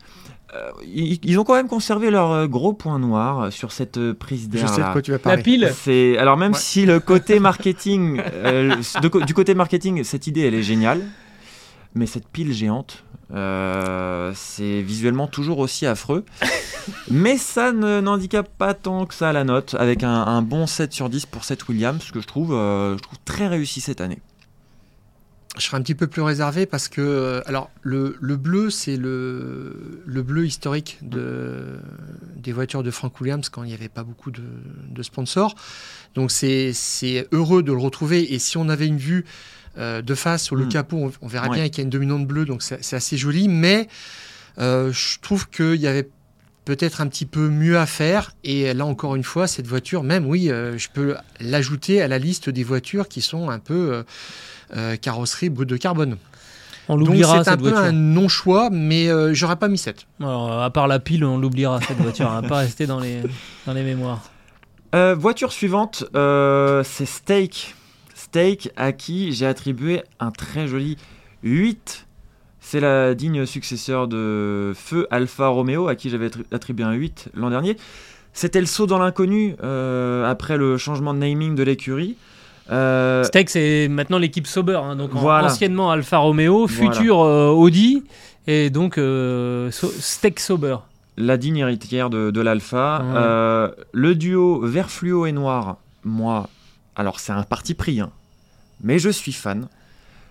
[0.54, 4.14] Euh, ils, ils ont quand même conservé leur euh, gros point noir sur cette euh,
[4.14, 4.68] prise Je d'air.
[4.68, 5.42] sais de quoi tu vas La parler.
[5.44, 5.72] pile.
[5.74, 6.58] C'est alors même Ouais.
[6.58, 11.02] si le côté marketing, euh, de du côté marketing, cette idée elle est géniale,
[11.94, 16.24] mais cette pile géante, euh, c'est visuellement toujours aussi affreux.
[17.10, 20.92] mais ça ne n'handicape pas tant que ça la note, avec un, un bon 7
[20.92, 24.18] sur 10 pour cette Williams que je trouve, euh, je trouve très réussi cette année.
[25.58, 28.96] Je serai un petit peu plus réservé parce que, euh, alors, le, le bleu, c'est
[28.96, 31.80] le, le bleu historique de,
[32.36, 34.42] des voitures de Frank Williams quand il n'y avait pas beaucoup de,
[34.90, 35.56] de sponsors.
[36.14, 36.72] Donc, c'est
[37.32, 38.32] heureux de le retrouver.
[38.32, 39.24] Et si on avait une vue
[39.76, 40.68] euh, de face sur le Mm.
[40.68, 41.56] capot, on, on verra Ouais.
[41.56, 42.44] bien qu'il y a une dominante bleue.
[42.44, 43.48] Donc, c'est assez joli.
[43.48, 43.88] Mais
[44.58, 46.08] euh, je trouve qu'il y avait
[46.64, 48.32] peut-être un petit peu mieux à faire.
[48.44, 52.18] Et là, encore une fois, cette voiture, même, oui, euh, je peux l'ajouter à la
[52.18, 54.04] liste des voitures qui sont un peu
[55.00, 56.16] carrosserie brute de carbone.
[56.88, 57.78] On Donc l'oubliera c'est un peu voiture.
[57.78, 60.06] un non-choix, mais euh, j'aurais pas mis 7.
[60.20, 62.26] Alors, à part la pile on l'oubliera cette voiture.
[62.35, 63.20] Elle va pas rester dans les
[63.66, 64.22] dans les mémoires.
[64.94, 67.76] Euh, voiture suivante, euh, c'est Steak.
[68.14, 70.96] Steak à qui j'ai attribué un très joli
[71.44, 72.06] 8.
[72.61, 77.28] C'est la digne successeur de Feu Alfa Romeo à qui j'avais attri- attribué un 8
[77.35, 77.76] l'an dernier.
[78.33, 82.16] C'était le saut dans l'inconnu euh, après le changement de naming de l'écurie.
[82.70, 85.46] Euh, Steak, c'est maintenant l'équipe Sauber, hein, donc Voilà.
[85.48, 86.92] anciennement Alfa Romeo, Voilà.
[86.92, 88.04] futur euh, Audi,
[88.46, 90.76] et donc euh, So- Steak Sauber.
[91.16, 93.02] la digne héritière de, de l'Alpha.
[93.04, 93.12] Ouais.
[93.16, 96.48] Euh, le duo vert fluo et noir, moi,
[96.96, 98.11] alors c'est un parti pris, hein,
[98.83, 99.68] mais je suis fan.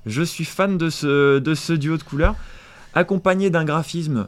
[0.05, 2.35] Je suis fan de ce, de ce duo de couleurs,
[2.93, 4.27] accompagné d'un graphisme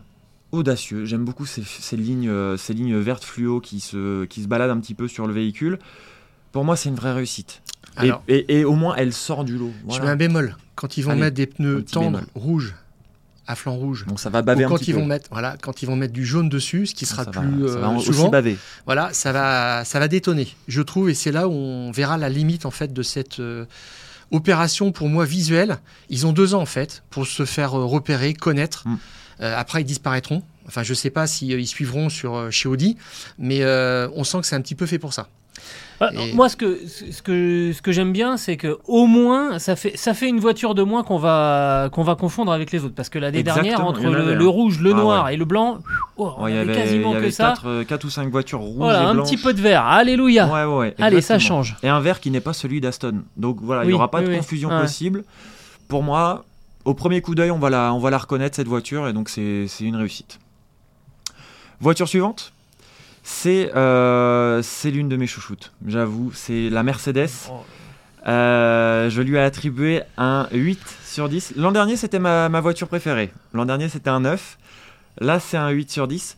[0.51, 1.05] audacieux.
[1.05, 4.71] J'aime beaucoup ces, ces lignes, euh, ces lignes vertes fluo qui se, qui se baladent
[4.71, 5.79] un petit peu sur le véhicule.
[6.51, 7.61] Pour moi, c'est une vraie réussite.
[7.97, 9.71] Et- Alors, et, et au moins, elle sort du lot.
[9.81, 10.05] je Voilà.
[10.05, 10.55] mets un bémol.
[10.75, 12.25] Quand ils vont Allez, mettre des pneus tendres bémol.
[12.35, 12.75] rouges
[13.47, 14.99] à flanc rouge, Bon, ça va baver ou un quand petit ils peu.
[15.01, 17.41] vont mettre, voilà, quand ils vont mettre du jaune dessus, ce qui sera ça va,
[17.41, 18.57] plus ça euh, va aussi souvent, baver.
[18.85, 22.29] voilà, ça va, ça va détonner, je trouve, et c'est là où on verra la
[22.29, 23.65] limite en fait de cette euh,
[24.31, 25.79] opération pour moi visuelle.
[26.09, 28.87] Ils ont deux ans en fait pour se faire euh, repérer, connaître.
[28.87, 28.97] Mm.
[29.41, 30.43] Euh, après, ils disparaîtront.
[30.67, 32.95] Enfin, je sais pas si euh, ils suivront sur euh, chez Audi,
[33.37, 35.27] mais euh, on sent que c'est un petit peu fait pour ça.
[36.01, 39.59] Bah, Et- Moi, ce que, ce que, ce que j'aime bien, c'est que au moins,
[39.59, 42.83] ça fait, ça fait une voiture de moins qu'on va, qu'on va confondre avec les
[42.83, 42.95] autres.
[42.95, 45.35] Parce que l'année Exactement, dernière, entre en le, rouge, le Ah noir ouais.
[45.35, 45.77] et le blanc,
[46.17, 47.53] oh, on Ouais, il y avait, avait, quasiment avait que ça.
[47.87, 49.29] 4, ou 5 voitures rouges Voilà, et un blanches.
[49.29, 49.85] petit peu de vert.
[49.85, 50.47] Alléluia.
[50.67, 51.75] Ouais, Allez, ça change.
[51.83, 53.21] Et un vert qui n'est pas celui d'Aston.
[53.37, 55.23] Donc voilà, il Oui, n'y aura pas oui, de confusion possible.
[55.87, 56.45] Pour moi,
[56.83, 59.29] au premier coup d'œil, on, va la- on va la reconnaître, cette voiture, et donc
[59.29, 60.39] c'est c'est une réussite.
[61.79, 62.53] Voiture suivante?
[63.23, 66.31] C'est euh, c'est l'une de mes chouchoutes, j'avoue.
[66.33, 67.29] C'est la Mercedes.
[67.49, 67.63] Oh.
[68.27, 71.53] Euh, je lui ai attribué un 8 sur 10.
[71.57, 73.31] L'an dernier, c'était ma, ma voiture préférée.
[73.53, 74.57] L'an dernier, c'était un 9.
[75.19, 76.35] Là, c'est un 8 sur 10.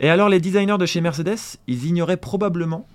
[0.00, 2.86] Et alors, les designers de chez Mercedes, ils ignoraient probablement,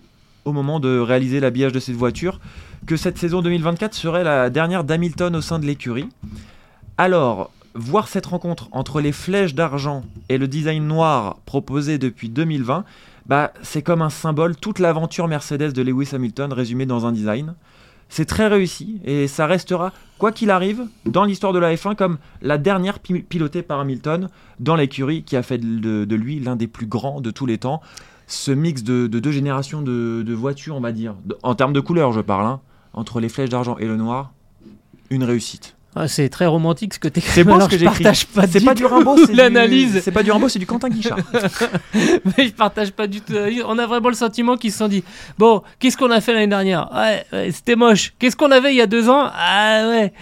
[0.45, 2.39] au moment de réaliser l'habillage de cette voiture,
[2.87, 6.09] que cette saison 2024 serait la dernière d'Hamilton au sein de l'écurie.
[6.97, 12.83] Alors, voir cette rencontre entre les flèches d'argent et le design noir proposé depuis 2020,
[13.29, 17.53] bah, c'est comme un symbole, toute l'aventure Mercedes de Lewis Hamilton résumée dans un design.
[18.09, 22.17] C'est très réussi et ça restera, quoi qu'il arrive, dans l'histoire de la F1 comme
[22.41, 26.65] la dernière pi- pilotée par Hamilton dans l'écurie qui a fait de, lui l'un des
[26.65, 27.81] plus grands de tous les temps.
[28.25, 31.13] Ce mix de, de deux générations de, voitures, on va dire,
[31.43, 32.61] en termes de couleur, je parle, hein,
[32.93, 34.33] entre les flèches d'argent et le noir,
[35.11, 35.75] une réussite.
[36.01, 37.29] Ah, c'est très romantique ce que t'écris.
[37.33, 39.99] C'est ce que je partage pas C'est du pas du tout Rimbaud, c'est du- l'analyse.
[40.01, 41.17] C'est pas du Rimbaud, c'est du Quentin Guichard.
[42.37, 43.33] Mais je partage pas du tout.
[43.67, 45.03] On a vraiment le sentiment qu'ils se sont dit
[45.37, 46.89] Bon, qu'est-ce qu'on a fait l'année dernière?
[46.95, 48.13] Ouais, ouais, c'était moche.
[48.17, 49.29] Qu'est-ce qu'on avait il y a deux ans?
[49.33, 50.13] Ah ouais.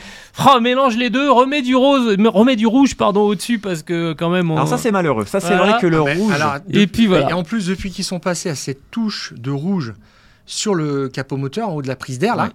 [0.45, 4.29] Oh, mélange les deux, remets du rose, remets du rouge, pardon, au-dessus parce que quand
[4.29, 4.49] même.
[4.51, 4.55] On...
[4.55, 5.25] Alors ça c'est malheureux.
[5.25, 5.73] Ça c'est Voilà.
[5.73, 6.31] vrai que le Mais rouge.
[6.33, 7.29] alors, Et puis voilà.
[7.29, 9.93] Et en plus, depuis qu'ils sont passés à cette touche de rouge
[10.45, 12.49] sur le capot moteur, en haut de la prise d'air, là,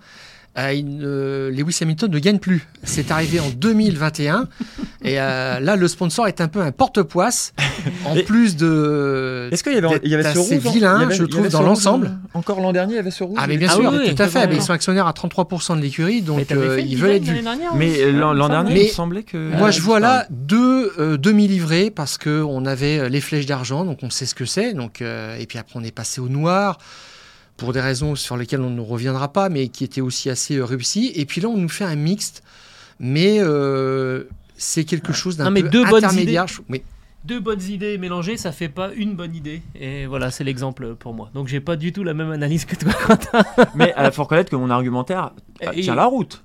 [0.56, 0.62] Ouais.
[0.62, 2.66] euh, il ne- Lewis Hamilton ne gagne plus.
[2.82, 4.48] C'est arrivé en 2021.
[5.04, 7.54] et euh, là, le sponsor est un peu un porte-poisse.
[8.04, 9.48] En Et- plus de.
[9.50, 11.62] Est-ce qu'il y avait, il y avait ce rouge hein vilain, avait- je trouve, dans
[11.62, 12.06] l'ensemble.
[12.06, 13.38] euh, Encore l'an dernier, il y avait ce rouge.
[13.40, 14.46] Ah, mais bien Ah sûr, oui, oui, tout à fait.
[14.46, 17.24] Mais ils sont actionnaires à 33% de l'écurie, Mais donc t'avais euh, ils veulent être
[17.24, 17.42] vus.
[17.76, 19.36] Mais euh, l'an dernier, Mais il me semblait que.
[19.56, 23.46] Moi, Euh, je vois là deux euh, demi-livrés parce que on avait euh, les flèches
[23.46, 24.74] d'argent, donc on sait ce que c'est.
[24.74, 26.78] Donc, euh, et puis après, on est passé au noir
[27.56, 30.64] pour des raisons sur lesquelles on ne reviendra pas, mais qui étaient aussi assez euh,
[30.64, 31.12] réussies.
[31.14, 32.42] Et puis là, on nous fait un mixte,
[32.98, 34.24] mais euh,
[34.56, 36.44] c'est quelque chose d'un peu deux bonnes intermédiaire.
[36.44, 36.52] idées.
[36.54, 36.82] Je- Oui.
[37.24, 39.62] Deux bonnes idées mélangées, ça fait pas une bonne idée.
[39.78, 41.30] Et voilà, c'est l'exemple pour moi.
[41.34, 43.44] Donc j'ai pas du tout la même analyse que toi, Quentin.
[43.76, 45.30] Mais il faut reconnaître que mon argumentaire
[45.62, 46.42] euh, Et- tient la route.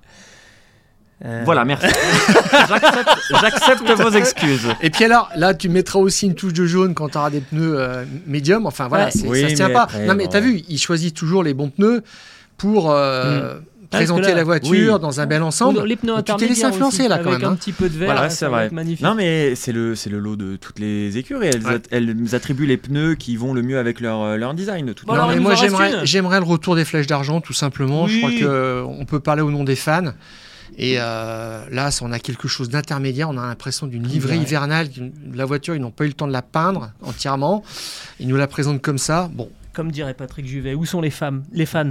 [1.24, 1.86] Euh, Voilà, merci.
[2.68, 4.68] J'accepte- J'accepte vos excuses.
[4.82, 7.40] Et puis alors, là, tu mettras aussi une touche de jaune quand tu auras des
[7.40, 8.66] pneus euh, médium.
[8.66, 9.10] Enfin, voilà, Ouais.
[9.10, 9.82] c'est- Oui, ça se tient pas.
[9.82, 10.30] après, non, mais bon.
[10.30, 12.02] t'as vu, il choisit toujours les bons pneus
[12.56, 13.54] pour euh,
[13.90, 15.00] Parce présenter que là- la voiture oui.
[15.00, 15.82] dans un bel ensemble.
[15.84, 17.56] les pneus tu t'es laissé influencer, aussi, là, quand avec même, un hein.
[17.56, 18.06] petit peu de vert.
[18.06, 18.70] Voilà, là, c'est vrai.
[18.70, 19.04] magnifique.
[19.04, 21.48] Non, mais c'est le, c'est le lot de toutes les écuries.
[21.48, 21.80] Elles, Ouais.
[21.90, 24.86] elles attribuent les pneus qui vont le mieux avec leur, leur design.
[24.86, 28.06] de toute Bon, non, mais moi j'aimerais, j'aimerais le retour des flèches d'argent, tout simplement.
[28.06, 30.12] Je crois que euh, on peut parler au nom des fans.
[30.80, 33.28] Et euh, là, on a quelque chose d'intermédiaire.
[33.28, 34.88] On a l'impression d'une livrée hivernale.
[35.34, 37.64] La voiture, ils n'ont pas eu le temps de la peindre entièrement.
[38.20, 39.28] Ils nous la présentent comme ça.
[39.32, 41.90] Bon, Comme dirait Patrick Juvet, où sont les femmes, les fans?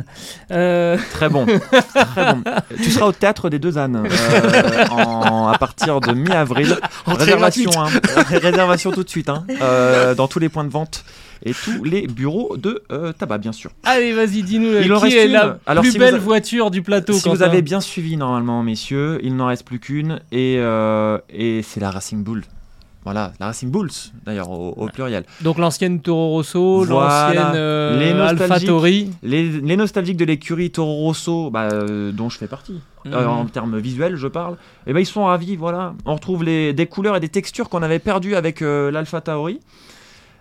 [0.51, 1.45] Euh, Très bon.
[1.45, 2.43] Très bon.
[2.81, 6.77] Tu seras au théâtre des deux ânes euh, en- à partir de mi-avril.
[7.05, 7.87] Réservation, hein.
[8.29, 11.03] réservation tout de suite, hein, euh, dans tous les points de vente
[11.43, 13.71] et tous les bureaux de euh, tabac, bien sûr.
[13.83, 15.31] Allez, vas-y, dis-nous euh, Il en qui reste est une.
[15.33, 17.13] la Alors, plus si belle a- voiture du plateau.
[17.13, 21.61] si vous avez bien suivi normalement, messieurs, il n'en reste plus qu'une et, euh, et
[21.63, 22.43] c'est la Racing Bull.
[23.03, 23.89] Voilà, la Racing Bulls
[24.25, 25.23] d'ailleurs au, au pluriel.
[25.39, 27.27] Donc l'ancienne Toro Rosso, Voilà.
[27.33, 29.07] l'ancienne euh, Les.
[29.23, 33.27] Les, les nostalgiques de l'écurie Toro Rosso, bah, euh, dont je fais partie, euh, Mhm.
[33.29, 35.55] en termes visuels, je parle, et ben ils sont ravis.
[35.55, 39.21] Voilà, on retrouve les, des couleurs et des textures qu'on avait perdues avec euh, l'Alpha
[39.21, 39.59] Tauri.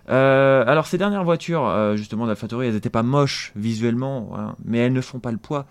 [0.09, 4.79] Euh, alors ces dernières voitures, euh, justement d'Alpha Tauri, elles n'étaient pas moches visuellement, mais
[4.79, 5.67] elles ne font pas le poids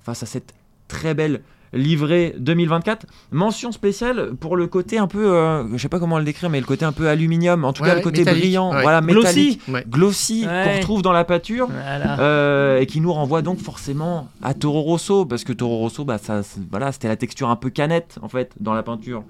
[0.00, 0.54] face à cette
[0.88, 1.42] très belle
[1.72, 3.06] livrée 2024.
[3.30, 6.60] Mention spéciale pour le côté un peu, euh, je sais pas comment le décrire, mais
[6.60, 8.82] le côté un peu aluminium, en tout cas Ouais, le côté brillant, ouais.
[8.82, 9.16] voilà, Glossy.
[9.58, 9.84] métallique, Ouais.
[9.88, 10.64] glossy, Ouais.
[10.64, 11.68] qu'on retrouve dans la pâture.
[11.70, 12.18] Voilà.
[12.20, 16.18] Euh, et qui nous renvoie donc forcément à Toro Rosso parce que Toro Rosso bah
[16.18, 19.22] ça voilà c'était la texture un peu canette en fait dans la peinture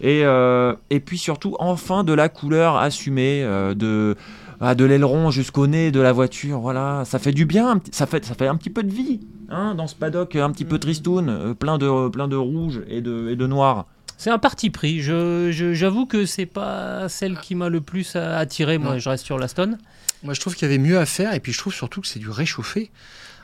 [0.00, 4.16] et euh, et puis surtout enfin de la couleur assumée euh, de
[4.60, 8.24] ah, de l'aileron jusqu'au nez de la voiture voilà ça fait du bien ça fait
[8.24, 11.28] ça fait un petit peu de vie hein, dans ce paddock un petit peu tristoun
[11.28, 15.00] euh, plein de plein de rouge et de et de noir C'est un parti pris.
[15.00, 18.76] Je, je- j'avoue que c'est pas celle qui m'a le plus attiré.
[18.78, 18.98] Moi, Non.
[18.98, 19.78] je reste sur l'Aston.
[20.24, 22.08] Moi, je trouve qu'il y avait mieux à faire, et puis je trouve surtout que
[22.08, 22.90] c'est du réchauffé.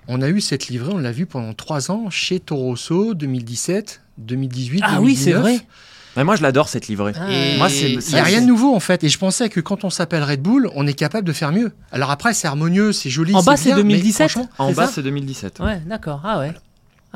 [0.09, 4.01] On a eu cette livrée, on l'a vu pendant trois ans chez Toro Rosso, 2017,
[4.19, 5.43] 2018, Ah oui, c'est 2019.
[5.43, 5.67] vrai.
[6.17, 8.75] Mais moi je l'adore cette livrée Et Moi, c'est- il n'y a rien de nouveau
[8.75, 9.03] en fait.
[9.05, 11.73] Et je pensais que quand on s'appelle Red Bull, on est capable de faire mieux.
[11.93, 13.35] Alors après, c'est harmonieux, c'est joli.
[13.35, 14.31] En bas, c'est bien, mais 2017?
[14.31, 16.21] franchement, en bas c'est 2017 Ouais, d'accord.
[16.25, 16.53] Ah ouais.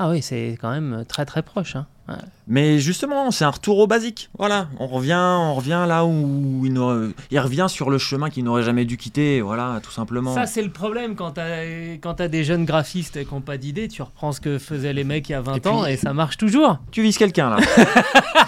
[0.01, 1.75] Ah oui, c'est quand même très très proche.
[1.77, 1.87] hein.
[2.09, 2.15] Ouais.
[2.47, 4.31] Mais justement, c'est un retour au basique.
[4.39, 8.45] Voilà, on revient, on revient là où il, n'aurait- il revient sur le chemin qu'il
[8.45, 9.43] n'aurait jamais dû quitter.
[9.43, 10.35] Voilà, tout simplement.
[10.35, 13.89] Ça, c'est le problème quand t'as des jeunes graphistes qui n'ont pas d'idée.
[13.89, 15.97] Tu reprends ce que faisaient les mecs il y a 20 Et puis- ans et
[15.99, 16.79] ça marche toujours.
[16.93, 17.59] Tu vises quelqu'un là.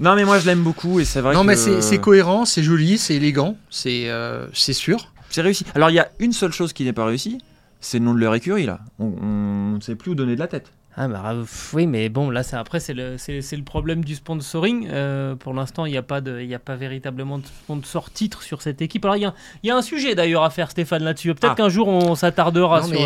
[0.00, 2.44] non, mais moi je l'aime beaucoup et c'est vrai Non, que mais c'est c'est cohérent,
[2.44, 5.12] c'est joli, c'est élégant, c'est euh, c'est sûr.
[5.30, 5.64] c'est réussi.
[5.74, 7.38] Alors il y a une seule chose qui n'est pas réussie,
[7.84, 8.80] c'est le nom de leur écurie là.
[8.98, 10.72] On ne sait plus où donner de la tête.
[10.96, 14.04] Ah bah pff, oui, mais bon, là, c'est après, c'est le, c'est, c'est le problème
[14.04, 14.86] du sponsoring.
[14.92, 18.12] Euh, pour l'instant, il n'y a pas de, il y a pas véritablement de sponsor
[18.12, 19.04] titre sur cette équipe.
[19.04, 21.34] Alors il y a, il y a un sujet d'ailleurs à faire, Stéphane, là-dessus.
[21.34, 21.56] Peut-être Ah.
[21.56, 22.96] qu'un jour on s'attardera Non, sur,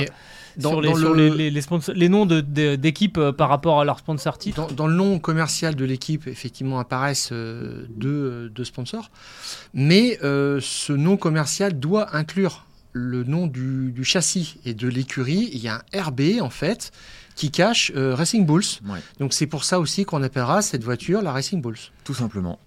[0.59, 1.63] dans, sur les, dans sur le, les, les-
[1.95, 4.67] les noms de, de- d'équipes euh, par rapport à leur sponsor titre.
[4.67, 9.11] dans, dans le nom commercial de l'équipe, effectivement, apparaissent euh, deux, euh, deux sponsors.
[9.73, 15.51] Mais euh, ce nom commercial doit inclure le nom du, du châssis et de l'écurie.
[15.53, 16.91] Il y a un RB, en fait,
[17.35, 18.65] qui cache euh, Racing Bulls.
[18.87, 18.99] Ouais.
[19.21, 21.79] Donc c'est pour ça aussi qu'on appellera cette voiture la Racing Bulls.
[22.05, 22.59] Tout simplement.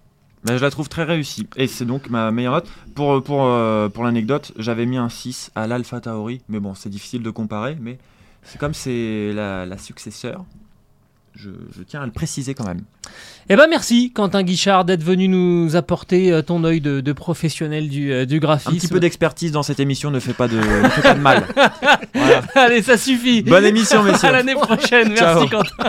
[0.44, 1.46] Mais je la trouve très réussie.
[1.56, 2.68] Et c'est donc ma meilleure note.
[2.94, 6.40] Pour, pour, euh, pour l'anecdote, j'avais mis un 6 à l'Alpha Tauri.
[6.48, 7.76] Mais bon, c'est difficile de comparer.
[7.80, 7.98] Mais
[8.42, 10.44] c'est comme c'est la, la successeur.
[11.34, 12.82] Je, je tiens à le préciser quand même.
[13.48, 17.88] Eh ben merci, Quentin Guichard, d'être venu nous apporter euh, ton œil de, de professionnel
[17.88, 18.76] du, euh, du Un graphisme.
[18.76, 21.44] petit peu d'expertise dans cette émission ne fait pas de, ne fait pas de mal.
[22.14, 22.42] Voilà.
[22.54, 23.42] Allez, ça suffit.
[23.42, 24.28] Bonne émission, messieurs.
[24.28, 25.16] À l'année prochaine.
[25.16, 25.40] Ciao.
[25.40, 25.88] Merci, Quentin.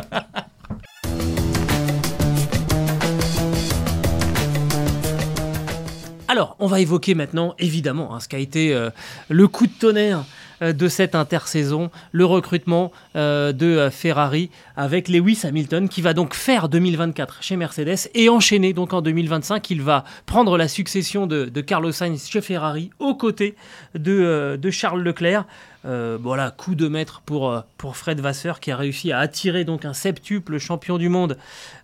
[6.27, 8.89] Alors, on va évoquer maintenant, évidemment, hein, ce qui a été euh,
[9.29, 10.23] le coup de tonnerre
[10.71, 16.33] de cette intersaison, le recrutement euh, de euh, Ferrari avec Lewis Hamilton qui va donc
[16.33, 19.69] faire 2024 chez Mercedes et enchaîner donc en 2025.
[19.71, 23.55] Il va prendre la succession de, Carlos Sainz chez Ferrari aux côtés
[23.95, 25.45] de, euh, Charles Leclerc.
[25.85, 27.59] Euh, voilà, coup de maître pour, euh,
[27.91, 31.37] Fred Vasseur qui a réussi à attirer donc un septuple champion du monde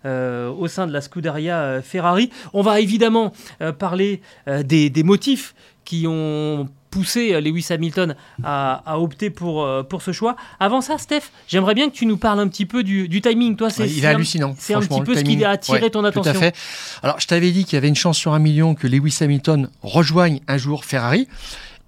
[0.06, 2.30] euh, au sein de la Scuderia euh, Ferrari.
[2.54, 8.82] On va évidemment euh, parler euh, des motifs qui ont poussé euh, Lewis Hamilton à,
[8.86, 10.36] à opter pour, euh, pour ce choix.
[10.60, 13.56] Avant ça, Steph, j'aimerais bien que tu nous parles un petit peu du, du timing.
[13.56, 14.56] Toi, c'est Ouais, il est hallucinant.
[14.58, 16.32] C'est un petit peu ce qui a attiré Ouais, ton Tout attention.
[16.32, 16.56] à fait.
[17.04, 19.70] Alors, je t'avais dit qu'il y avait une chance sur un million que Lewis Hamilton
[19.82, 21.28] rejoigne un jour Ferrari.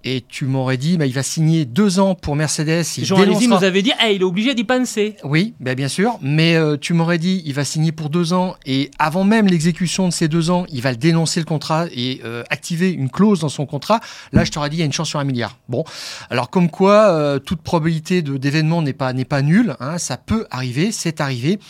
[0.04, 2.84] Et tu m'aurais dit, bah, il va signer deux ans pour Mercedes.
[2.98, 5.16] Il Jean dénoncera- nous avait dit, Eh, il est obligé d'y penser.
[5.22, 8.56] Oui, ben bien sûr, mais euh, tu m'aurais dit, il va signer pour deux ans
[8.66, 12.42] et avant même l'exécution de ces deux ans, il va dénoncer le contrat et euh,
[12.50, 14.00] activer une clause dans son contrat.
[14.32, 15.56] Là, je t'aurais dit, il y a une chance sur un milliard.
[15.68, 15.84] Bon,
[16.30, 19.12] alors comme quoi, euh, toute probabilité d'événement n'est pas
[19.42, 19.76] nulle.
[19.78, 21.60] Hein, ça peut arriver, c'est arrivé.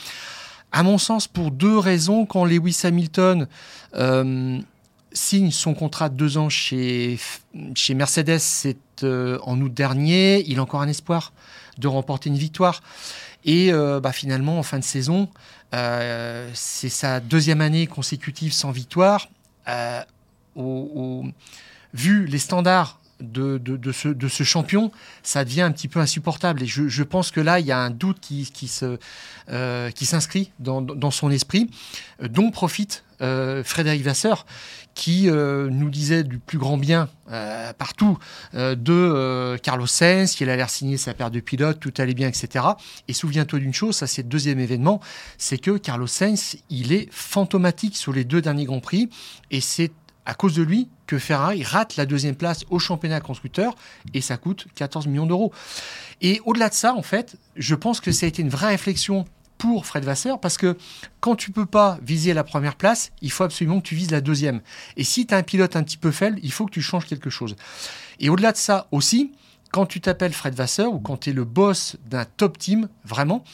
[0.75, 3.47] À mon sens, pour deux raisons, quand Lewis Hamilton
[3.95, 4.59] euh,
[5.15, 7.19] signe son contrat de deux ans chez,
[7.75, 11.33] chez Mercedes, c'est euh, en août dernier, il a encore un espoir
[11.79, 12.83] de remporter une victoire.
[13.45, 15.29] Et euh, bah, finalement, en fin de saison,
[15.75, 19.29] euh, c'est sa deuxième année consécutive sans victoire.
[20.55, 21.25] Au-
[21.95, 24.91] vu les standards de, de- ce, de ce champion,
[25.23, 26.63] ça devient un petit peu insupportable.
[26.63, 28.69] Et je, pense que là, il y a un doute qui, qui
[30.07, 31.71] s'inscrit dans, dans son esprit,
[32.21, 34.47] dont profite Frédéric Vasseur,
[34.95, 38.19] qui euh, nous disait du plus grand bien euh, partout
[38.55, 42.65] euh, de Carlos Sainz, qu'il allait signer sa paire de pilotes, tout allait bien, etc.
[43.09, 45.01] Et souviens-toi d'une chose, ça c'est deuxième événement,
[45.39, 49.09] c'est que Carlos Sainz, il est fantomatique sur les deux derniers Grands Prix,
[49.51, 49.93] et c'est
[50.25, 53.75] à cause de lui que Ferrari rate la deuxième place au championnat constructeur,
[54.15, 55.53] et ça coûte 14 millions d'euros.
[56.21, 59.25] Et au-delà de ça, en fait, je pense que ça a été une vraie réflexion
[59.63, 60.77] pour Fred Vasseur, parce que
[61.21, 64.21] quand tu peux pas viser la première place, il faut absolument que tu vises la
[64.21, 64.61] deuxième.
[64.97, 67.07] Et si tu as un pilote un petit peu faible, il faut que tu changes
[67.07, 67.55] quelque chose.
[68.19, 69.31] Et au-delà de ça aussi,
[69.71, 73.45] quand tu t'appelles Fred Vasseur ou quand tu es le boss d'un top team, vraiment,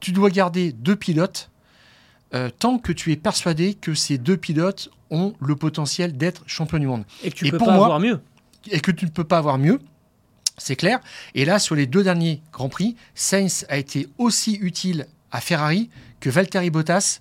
[0.00, 1.48] tu dois garder deux pilotes
[2.34, 6.78] euh, tant que tu es persuadé que ces deux pilotes ont le potentiel d'être champion
[6.78, 7.04] du monde.
[7.22, 8.20] Et que tu Et peux pour pas moi- avoir mieux.
[8.70, 9.80] Et que tu ne peux pas avoir mieux,
[10.58, 11.00] c'est clair.
[11.34, 15.90] Et là, sur les deux derniers Grands Prix, Sainz a été aussi utile à Ferrari
[16.20, 17.20] que Valtteri Bottas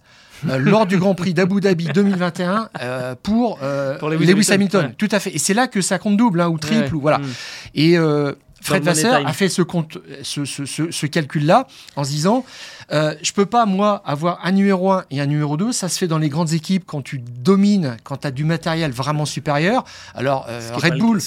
[0.49, 4.85] euh, lors du Grand Prix d'Abu Dhabi 2021 euh, pour, euh, Pour Lewis Hamilton, Hamilton.
[4.87, 4.95] ouais.
[4.97, 5.31] Tout à fait.
[5.35, 6.83] Et c'est là que ça compte double hein, ou triple.
[6.83, 6.91] Ouais.
[6.93, 7.17] Ou voilà.
[7.19, 7.25] Mm.
[7.75, 12.09] Et euh, Fred Vasseur a fait ce, compte, ce, ce- ce- ce calcul-là en se
[12.11, 12.45] disant
[12.91, 15.71] euh, je peux pas, moi, avoir un numéro 1 et un numéro 2.
[15.71, 18.91] Ça se fait dans les grandes équipes quand tu domines, quand tu as du matériel
[18.91, 19.83] vraiment supérieur.
[20.15, 21.19] Alors, euh, Red Bull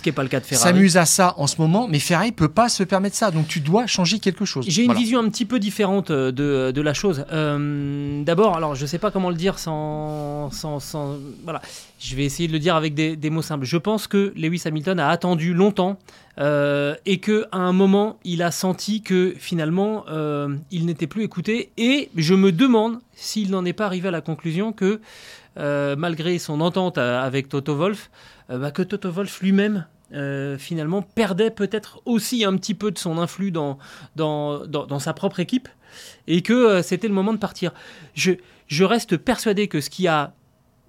[0.53, 3.31] s'amuse à ça en ce moment, mais Ferrari peut pas se permettre ça.
[3.31, 4.65] Donc, tu dois changer quelque chose.
[4.69, 5.01] J'ai une Voilà.
[5.01, 7.25] vision un petit peu différente euh, de, de la chose.
[7.33, 11.61] Euh, D'abord, alors je sais pas comment le dire sans, sans, sans- Voilà,
[11.99, 13.65] je vais essayer de le dire avec des, mots simples.
[13.65, 15.99] Je pense que Lewis Hamilton a attendu longtemps
[16.39, 21.25] euh, et que à un moment, il a senti que finalement, euh, il n'était plus
[21.25, 21.71] écouté.
[21.77, 25.01] Et je me demande s'il n'en est pas arrivé à la conclusion que,
[25.59, 28.11] euh, malgré son entente avec Toto Wolff,
[28.51, 29.87] euh, bah, que Toto Wolff lui-même.
[30.59, 33.79] finalement perdait peut-être aussi un petit peu de son influx dans,
[35.01, 35.69] sa propre équipe
[36.29, 37.73] et que c'était le moment de partir.
[38.15, 40.33] Je reste persuadé que ce qui a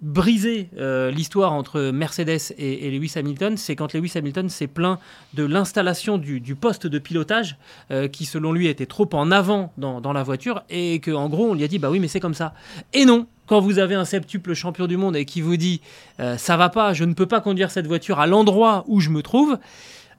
[0.01, 4.99] brisé euh, l'histoire entre Mercedes et, et Lewis Hamilton, c'est quand Lewis Hamilton s'est plaint
[5.33, 7.57] de l'installation du, du poste de pilotage
[7.91, 11.49] euh, qui, selon lui, était trop en avant dans, dans la voiture et qu'en gros,
[11.49, 12.53] on lui a dit bah oui, mais c'est comme ça.
[12.93, 15.81] Et non, quand vous avez un septuple champion du monde et qui vous dit
[16.19, 19.09] euh, ça va pas, je ne peux pas conduire cette voiture à l'endroit où je
[19.09, 19.57] me trouve.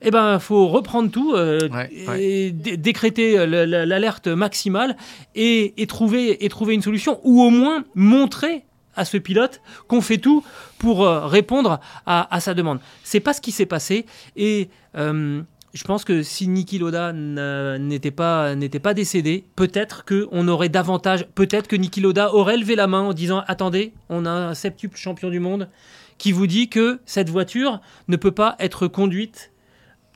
[0.01, 1.67] Eh ben, faut reprendre tout, euh,
[2.07, 4.95] Ouais, et dé- décréter le- le- l'alerte maximale
[5.35, 8.63] et, et trouver, et trouver une solution, ou au moins montrer
[8.95, 10.43] à ce pilote qu'on fait tout
[10.77, 12.79] pour euh, répondre à, à sa demande.
[13.03, 15.41] C'est pas ce qui s'est passé et euh,
[15.73, 20.69] je pense que si Niki Loda n'était pas n'était pas décédé, peut-être que on aurait
[20.69, 24.53] davantage, peut-être que Niki Loda aurait levé la main en disant attendez, on a un
[24.55, 25.69] septuple champion du monde
[26.17, 29.51] qui vous dit que cette voiture ne peut pas être conduite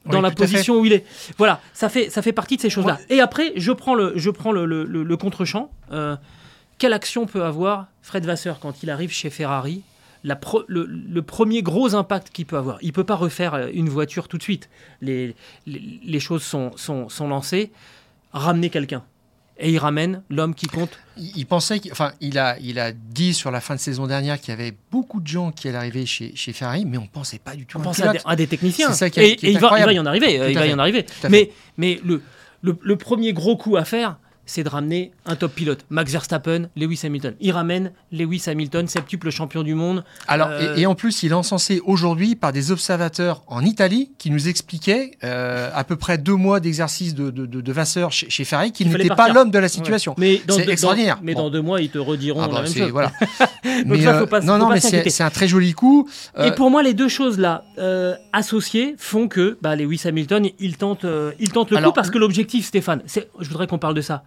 [0.06, 1.06] dans Oui, la position où il est.
[1.38, 2.98] Voilà, ça fait, ça fait partie de ces choses-là.
[3.10, 5.72] Et après, je prends le, je prends le, le, le- le contre-champ.
[5.94, 6.18] Euh,
[6.78, 9.82] quelle action peut avoir Fred Vasseur quand il arrive chez Ferrari
[10.26, 12.78] la pro- le, le premier gros impact qu'il peut avoir?
[12.82, 14.70] Il peut pas refaire euh, une voiture tout de suite.
[15.02, 15.36] Les,
[15.68, 17.72] les, les choses sont, sont, sont lancées.
[18.32, 19.04] Ramener quelqu'un.
[19.60, 20.98] Et il ramène l'homme qui compte.
[21.18, 24.08] Il, il pensait, qu'il- enfin, il a, il a dit sur la fin de saison
[24.08, 27.06] dernière qu'il y avait beaucoup de gens qui allaient arriver chez, chez Ferrari, mais on
[27.06, 28.24] pensait pas du tout On pense à des, pilote.
[28.26, 28.88] à des techniciens.
[28.94, 30.40] C'est ça qui et qui est et il, va, il y en arriver.
[30.40, 31.06] euh, Il va y en arriver.
[31.30, 32.24] Mais, mais le,
[32.64, 35.86] le, le premier gros coup à faire, c'est de ramener un top pilote.
[35.90, 37.34] Max Verstappen, Lewis Hamilton.
[37.40, 40.04] Il ramène Lewis Hamilton, septuple champion du monde.
[40.28, 44.12] Alors, Euh, et, et en plus, il est encensé aujourd'hui par des observateurs en Italie
[44.18, 48.12] qui nous expliquaient, euh, à peu près deux mois d'exercice de, de, de, de Vasseur
[48.12, 50.14] chez, chez Ferrari, qu'il n'était pas l'homme de la situation.
[50.48, 51.18] Dans C'est extraordinaire.
[51.18, 51.44] dans- mais Bon.
[51.44, 52.92] dans deux mois, ils te rediront Ah la même c'est- chose.
[52.92, 53.12] voilà.
[53.40, 55.74] Donc mais, ça, faut euh, pas- non, faut non, pas mais c'est un très joli
[55.74, 56.10] coup.
[56.38, 60.76] Euh, Et pour moi, les deux choses-là euh, associées font que bah, Lewis Hamilton, il
[60.78, 63.94] tente, euh, il tente le Alors, coup parce que l'objectif, Stéphane, je voudrais qu'on parle
[63.96, 64.24] de ça.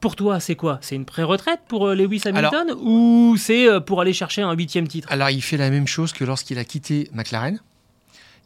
[0.00, 0.78] Pour toi, c'est quoi?
[0.80, 4.88] C'est une pré-retraite pour euh, Lewis Hamilton ou c'est euh, pour aller chercher un huitième
[4.88, 5.06] titre?
[5.10, 7.60] Alors, il fait la même chose que lorsqu'il a quitté McLaren.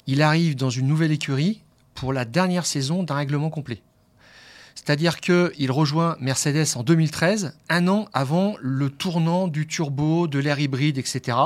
[0.09, 1.63] Il arrive dans une nouvelle écurie
[1.95, 3.83] pour la dernière saison d'un règlement complet.
[4.75, 10.59] C'est-à-dire qu'il rejoint Mercedes en 2013, un an avant le tournant du turbo, de l'air
[10.59, 11.39] hybride, etc.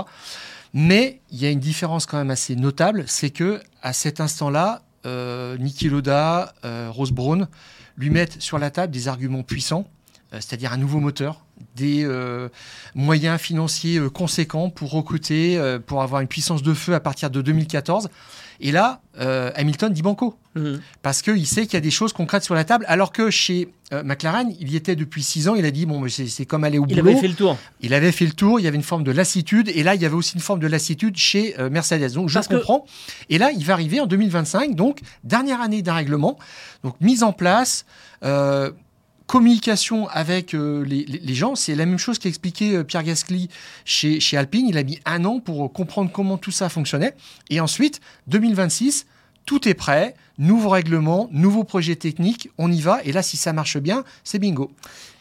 [0.73, 4.83] Mais il y a une différence quand même assez notable, c'est que à cet instant-là,
[5.07, 7.47] euh, Niki Loda, euh, Rose Brown
[7.97, 9.87] lui mettent sur la table des arguments puissants,
[10.33, 12.49] c'est-à-dire un nouveau moteur, des euh,
[12.95, 17.31] moyens financiers euh, conséquents pour recruter, euh, pour avoir une puissance de feu à partir
[17.31, 18.09] de 2014.
[18.61, 20.81] Et là, euh, Hamilton dit banco Mhm.
[21.03, 23.69] parce qu'il sait qu'il y a des choses concrètes sur la table, alors que chez
[23.93, 26.65] euh, McLaren, il y était depuis six ans, il a dit, bon, mais c'est comme
[26.65, 27.11] aller au Il boulot.
[27.11, 27.57] avait fait le tour.
[27.81, 30.03] Il avait fait le tour, il y avait une forme de lassitude, et là, il
[30.03, 32.13] y avait aussi une forme de lassitude chez euh, Mercedes.
[32.15, 32.85] Donc, je Parce que- comprends.
[33.31, 36.39] Et là, il va arriver en 2025, donc, dernière année d'un règlement,
[36.85, 37.87] donc, mise en place,
[38.25, 38.73] euh,
[39.29, 41.55] communication avec euh, les, gens.
[41.55, 43.49] C'est la même chose qu'expliquait euh, Pierre Gasly
[43.85, 44.67] chez, chez Alpine.
[44.67, 47.15] Il a mis un an pour euh, comprendre comment tout ça fonctionnait.
[47.51, 49.07] Et ensuite, 2026,
[49.45, 53.01] tout est prêt, nouveau règlement, nouveau projet technique, on y va.
[53.05, 54.73] Et là, si ça marche bien, c'est bingo.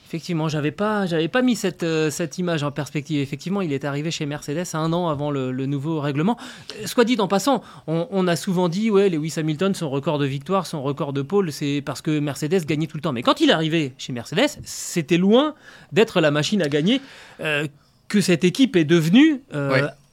[0.07, 3.19] Effectivement, j'avais pas, j'avais pas mis cette, euh, cette image en perspective.
[3.19, 6.37] Effectivement, il est arrivé chez Mercedes un an avant le, nouveau règlement.
[6.81, 10.25] Euh, Soit dit en passant, on, a souvent dit, ouais, Lewis Hamilton, son record de
[10.25, 13.11] victoire, son record de pole, c'est parce que Mercedes gagnait tout le temps.
[13.11, 15.55] Mais quand il est arrivé chez Mercedes, c'était loin
[15.91, 17.01] d'être la machine à gagner
[17.41, 17.67] euh,
[18.07, 19.41] que cette équipe est devenue.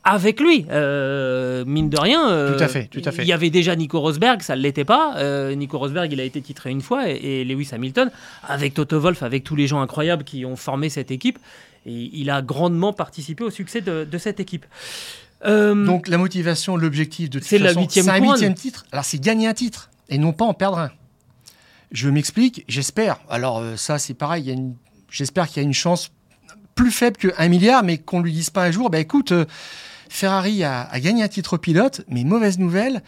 [0.04, 0.66] Avec lui.
[0.70, 3.22] Euh, mine de rien, euh, Tout à fait, tout à fait.
[3.22, 5.14] il y avait déjà Nico Rosberg, ça ne l'était pas.
[5.16, 8.10] Euh, Nico Rosberg, il a été titré une fois, et, et Lewis Hamilton,
[8.46, 11.38] avec Toto Wolff, avec tous les gens incroyables qui ont formé cette équipe,
[11.86, 14.66] et il a grandement participé au succès de, de cette équipe.
[15.46, 18.86] Donc la motivation, l'objectif de toute C'est façon, c'est un huitième titre.
[18.92, 20.90] Alors c'est gagner un titre et non pas en perdre un.
[21.92, 23.18] Je m'explique, j'espère.
[23.28, 24.74] Alors ça c'est pareil, il y a une-
[25.10, 26.10] j'espère qu'il y a une chance
[26.74, 29.34] plus faible que 1 milliard, mais qu'on lui dise pas un jour, bah écoute,
[30.08, 33.02] Ferrari a, a gagné un titre pilote, mais mauvaise nouvelle,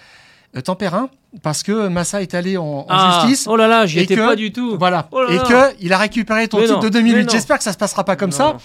[0.57, 1.11] euh, tempère un,
[1.43, 3.47] parce que Massa est allé en, en ah, justice.
[3.49, 4.77] Oh là là, j'y étais que- pas du tout.
[4.79, 5.09] Voilà.
[5.13, 5.43] Oh là et là.
[5.73, 7.25] que il a récupéré ton Mais titre non, de mais 2008.
[7.25, 7.29] non.
[7.31, 8.57] J'espère que ça se passera pas comme Non, ça.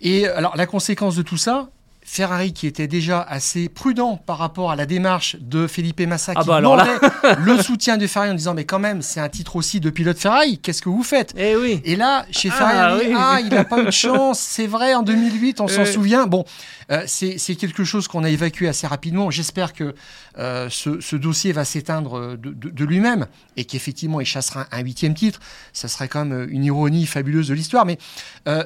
[0.00, 1.68] Et alors la conséquence de tout ça,
[2.08, 6.42] Ferrari qui était déjà assez prudent par rapport à la démarche de Felipe Massa Ah
[6.42, 6.84] qui bah alors là.
[7.24, 9.90] demandait le soutien de Ferrari en disant mais quand même c'est un titre aussi de
[9.90, 11.34] pilote Ferrari, qu'est-ce que vous faites?
[11.36, 11.80] Eh oui.
[11.84, 13.14] et là, chez Ah, Ferrari, oui.
[13.18, 16.26] ah, il n'a pas eu de chance, c'est vrai, en 2008, on s'en souvient.
[16.28, 16.44] Bon,
[16.92, 19.30] euh, c'est quelque chose qu'on a évacué assez rapidement.
[19.32, 19.94] J'espère que
[20.38, 23.26] euh, ce, ce dossier va s'éteindre de, de- de lui-même
[23.56, 25.40] et qu'effectivement, il chassera un, un huitième titre.
[25.72, 27.84] Ça serait quand même une ironie fabuleuse de l'histoire.
[27.84, 27.98] Mais
[28.46, 28.62] euh,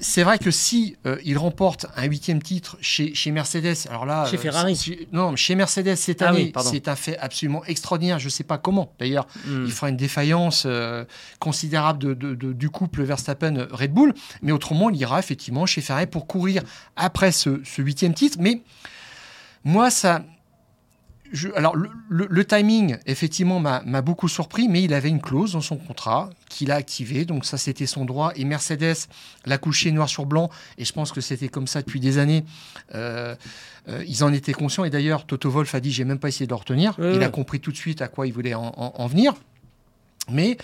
[0.00, 4.26] c'est vrai que si euh, il remporte un huitième titre chez, chez Mercedes, alors là,
[4.30, 5.06] Chez euh, Ferrari.
[5.12, 8.18] non, chez Mercedes cette Ah année, c'est un fait absolument extraordinaire.
[8.18, 8.92] Je ne sais pas comment.
[8.98, 9.64] D'ailleurs, Hmm.
[9.66, 11.04] il fera une défaillance euh,
[11.38, 14.14] considérable de, de- de- du couple Verstappen-Red Bull.
[14.42, 16.62] Mais autrement, il ira effectivement chez Ferrari pour courir
[16.96, 18.38] après ce, ce huitième titre.
[18.40, 18.62] Mais
[19.64, 20.22] moi, ça.
[21.32, 25.52] Je- alors, le, le- le timing, effectivement, m'a beaucoup surpris, mais il avait une clause
[25.52, 27.24] dans son contrat qu'il a activée.
[27.24, 28.32] Donc, ça, c'était son droit.
[28.36, 28.94] Et Mercedes
[29.46, 30.50] l'a couché noir sur blanc.
[30.78, 32.44] Et je pense que c'était comme ça depuis des années.
[32.94, 33.34] Euh,
[33.88, 34.84] euh, ils en étaient conscients.
[34.84, 36.98] Et d'ailleurs, Toto Wolff a dit J'ai même pas essayé de le retenir.
[36.98, 39.34] Ouais, il a compris tout de suite à quoi il voulait en, en- en venir.
[40.30, 40.58] Mais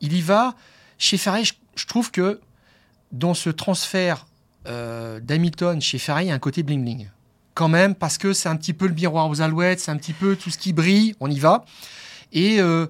[0.00, 0.54] il y va.
[0.98, 2.40] Chez Ferrari, je, je trouve que
[3.12, 4.26] dans ce transfert
[4.66, 7.06] euh, d'Hamilton chez Ferrari, il y a un côté bling-bling.
[7.58, 10.12] Quand même, parce que c'est un petit peu le miroir aux alouettes, c'est un petit
[10.12, 11.64] peu tout ce qui brille, on y va.
[12.32, 12.86] Et euh,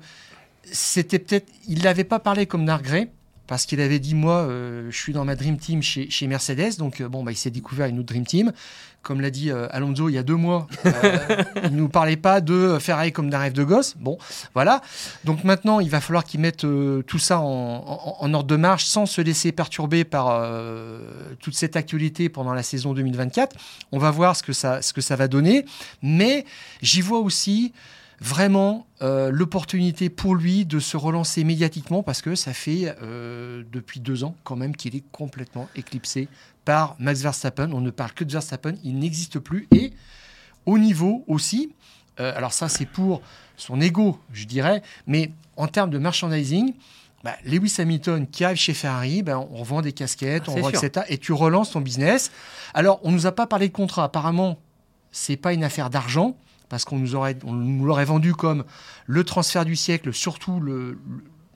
[0.70, 1.50] c'était peut-être.
[1.66, 3.10] Il n'avait pas parlé comme Nargré,
[3.48, 6.76] parce qu'il avait dit Moi, euh, je suis dans ma Dream Team chez, Mercedes.
[6.78, 8.52] Donc, euh, bon, bah, il s'est découvert une autre Dream Team.
[9.02, 10.66] Comme l'a dit euh, Alonso il y a deux mois,
[11.64, 13.94] il nous parlait pas de Ferrari comme d'un rêve de gosse.
[13.96, 14.18] Bon,
[14.54, 14.82] voilà.
[15.24, 16.66] Donc maintenant, il va falloir qu'il mette
[17.06, 20.44] tout ça en, en- ordre de marche sans se laisser perturber par
[21.40, 23.56] toute cette actualité pendant la saison 2024.
[23.92, 25.64] On va voir ce que ça, ce que ça va donner.
[26.02, 26.44] Mais
[26.82, 27.72] j'y vois aussi
[28.20, 34.00] vraiment euh, l'opportunité pour lui de se relancer médiatiquement parce que ça fait euh, depuis
[34.00, 36.28] deux ans quand même qu'il est complètement éclipsé
[36.64, 37.70] par Max Verstappen.
[37.72, 39.68] On ne parle que de Verstappen, il n'existe plus.
[39.72, 39.92] Et
[40.66, 41.72] au niveau aussi,
[42.18, 43.22] euh, alors ça c'est pour
[43.56, 46.74] son ego, je dirais, mais en termes de merchandising,
[47.24, 50.84] bah, Lewis Hamilton qui arrive chez Ferrari, bah, on revend des casquettes, Ah, on sûr.
[50.84, 51.06] etc.
[51.08, 52.30] Et tu relances ton business.
[52.74, 54.04] Alors, on nous a pas parlé de contrat.
[54.04, 54.58] Apparemment,
[55.10, 56.36] c'est pas une affaire d'argent
[56.68, 58.64] parce qu'on nous aurait, on nous l'aurait vendu comme
[59.06, 60.98] le transfert du siècle, surtout le, le-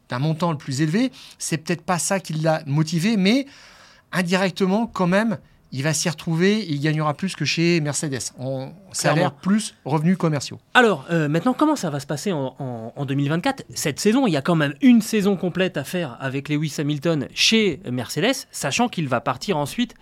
[0.09, 1.11] d'un montant le plus élevé.
[1.39, 3.47] C'est peut-être pas ça qui l'a motivé, mais
[4.13, 5.39] indirectement, quand même,
[5.75, 8.19] il va s'y retrouver et il gagnera plus que chez Mercedes.
[8.39, 9.21] On, ça a Clairement.
[9.31, 10.59] l'air plus revenus commerciaux.
[10.75, 14.33] Alors, euh, maintenant, comment ça va se passer en, en- en 2024 Cette saison, il
[14.33, 18.89] y a quand même une saison complète à faire avec Lewis Hamilton chez Mercedes, sachant
[18.89, 19.95] qu'il va partir ensuite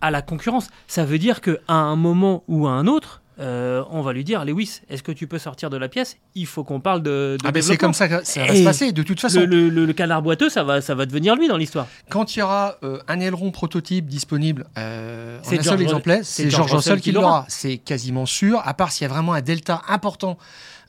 [0.00, 0.68] à la concurrence.
[0.88, 4.44] Ça veut dire qu'à un moment ou à un autre, euh, on va lui dire
[4.44, 6.16] Lewis, est-ce que tu peux sortir de la pièce?
[6.34, 7.36] Il faut qu'on parle de.
[7.40, 8.92] de Ah ben c'est comme ça que ça va Et se passer.
[8.92, 11.48] De toute façon, Le, le- le- le canard boiteux, ça va, ça va devenir lui
[11.48, 11.86] dans l'histoire.
[12.08, 16.20] Quand il y aura euh, un aileron prototype disponible euh, en C'est un seul exemplaire,
[16.22, 17.44] c'est George Russell qui l'aura.
[17.48, 20.38] C'est quasiment sûr, à part s'il y a vraiment un delta important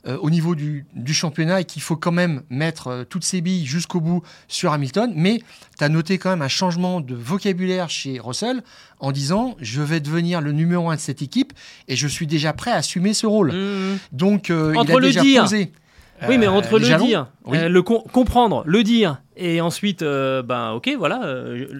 [0.06, 3.40] euh, au niveau du, du championnat et qu'il faut quand même mettre euh, toutes ses
[3.40, 5.12] billes jusqu'au bout sur Hamilton.
[5.16, 5.40] Mais
[5.78, 8.62] tu as noté quand même un changement de vocabulaire chez Russell
[9.00, 11.52] en disant je vais devenir le numéro un de cette équipe
[11.88, 13.52] et je suis déjà prêt à assumer ce rôle.
[13.52, 13.98] Mmh.
[14.12, 15.42] Donc euh, Entre il a le déjà dire.
[15.42, 15.72] posé.
[16.28, 17.06] Oui, mais euh, entre le jalons.
[17.06, 17.58] dire, Oui.
[17.68, 21.20] le com- comprendre, le dire, et ensuite, ben ok, voilà,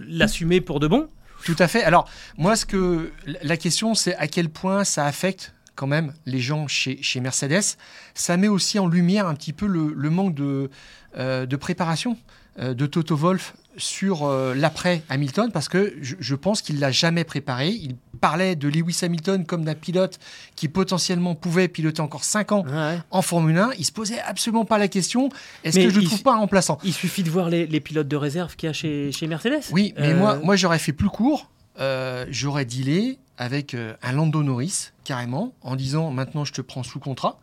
[0.09, 1.09] l'assumer pour de bon.
[1.45, 1.85] Tout à fait.
[1.85, 3.13] Alors, moi, ce que
[3.43, 7.77] la question, c'est à quel point ça affecte quand même les gens chez, chez Mercedes.
[8.15, 10.71] Ça met aussi en lumière un petit peu le, le manque de,
[11.17, 12.17] euh, de préparation
[12.61, 16.93] euh, de Toto Wolff sur euh, l'après Hamilton, parce que je, je pense qu'il l'a
[16.93, 17.71] jamais préparé.
[17.71, 20.21] Il parlait de Lewis Hamilton comme d'un pilote
[20.55, 22.99] qui potentiellement pouvait piloter encore 5 ans Ouais.
[23.11, 23.71] en Formule 1.
[23.79, 25.29] Il se posait absolument pas la question
[25.65, 26.79] est-ce que je ne trouve pas un remplaçant?
[26.85, 29.63] Il suffit de voir les, les pilotes de réserve qu'il y a chez, chez Mercedes.
[29.73, 31.51] Oui, mais Euh, moi, moi j'aurais fait plus court.
[31.81, 36.83] Euh, j'aurais dealé avec euh, un Lando Norris, carrément, en disant maintenant je te prends
[36.83, 37.39] sous contrat.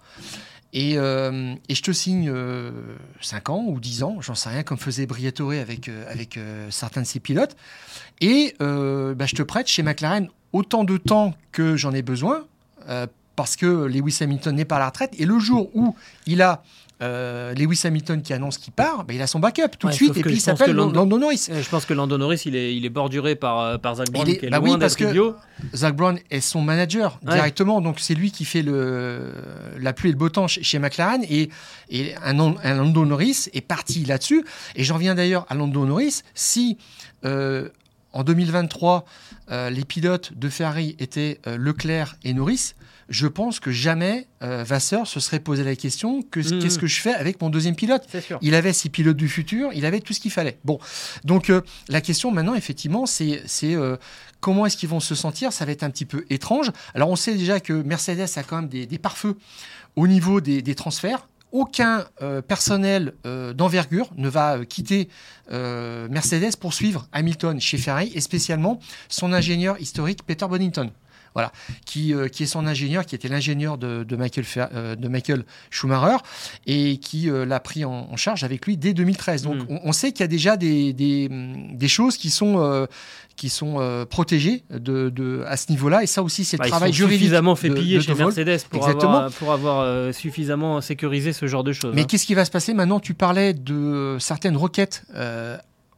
[0.73, 2.33] Et, euh, et je te signe
[3.19, 6.69] 5 ans ou 10 ans, j'en sais rien, comme faisait Briatore avec, euh, avec euh,
[6.71, 7.57] certains de ses pilotes.
[8.21, 12.45] Et euh, bah, je te prête chez McLaren autant de temps que j'en ai besoin,
[12.87, 15.13] euh, parce que Lewis Hamilton n'est pas à la retraite.
[15.17, 16.63] Et le jour où il a
[17.01, 19.95] euh, Lewis Hamilton qui annonce qu'il part, bah, il a son backup tout Ouais, de
[19.95, 21.47] suite, et puis il s'appelle que Lando- Lando Norris.
[21.51, 24.27] Je pense que Lando Norris, il est, il est borduré par, euh, par Zach Brown,
[24.27, 25.35] est- qui est bah oui, parce que- idiot.
[25.75, 27.33] Zach Brown est son manager Ouais.
[27.33, 29.31] directement, donc c'est lui qui fait le,
[29.79, 31.23] la pluie et le beau temps chez, chez McLaren.
[31.29, 31.49] Et,
[31.89, 34.43] et un, un Lando Norris est parti là-dessus.
[34.75, 36.21] Et j'en viens d'ailleurs à Lando Norris.
[36.35, 36.77] Si
[37.25, 37.69] euh,
[38.13, 39.05] en 2023,
[39.51, 42.73] euh, les pilotes de Ferrari étaient Leclerc et Norris,
[43.11, 47.01] je pense que jamais euh, Vasseur se serait posé la question que qu'est-ce que je
[47.01, 48.07] fais avec mon deuxième pilote
[48.41, 50.57] il avait ses pilotes du futur, il avait tout ce qu'il fallait.
[50.63, 50.79] Bon,
[51.23, 53.97] donc euh, la question maintenant, effectivement, c'est c'est, euh,
[54.39, 55.53] comment est-ce qu'ils vont se sentir?
[55.53, 56.71] Ça va être un petit peu étrange.
[56.95, 59.37] Alors on sait déjà que Mercedes a quand même des, des pare-feux
[59.95, 61.27] au niveau des, des transferts.
[61.51, 65.09] Aucun euh, personnel euh, d'envergure ne va euh, quitter
[65.49, 70.89] Mercedes pour suivre Hamilton chez Ferrari, et spécialement son ingénieur historique Peter Bonington.
[71.33, 71.53] Voilà,
[71.85, 75.45] qui, euh, qui est son ingénieur, qui était l'ingénieur de, de Michael, euh, de Michael
[75.69, 76.17] Schumacher
[76.67, 79.43] et qui euh, l'a pris en, en charge avec lui dès 2013.
[79.43, 79.65] Donc Mm.
[79.69, 82.85] on, on sait qu'il y a déjà des, des, des choses qui sont,
[83.37, 86.03] qui sont protégées de, de- à ce niveau-là.
[86.03, 87.19] Et ça aussi, c'est le Bah, ils travail sont juridique.
[87.19, 88.13] suffisamment fait piller de chez.
[88.13, 89.13] Mercedes pour Exactement.
[89.19, 91.93] avoir, pour avoir suffisamment sécurisé ce genre de choses.
[91.95, 92.05] Mais hein.
[92.09, 92.73] qu'est-ce qui va se passer?
[92.73, 95.03] Maintenant Tu parlais de certaines requêtes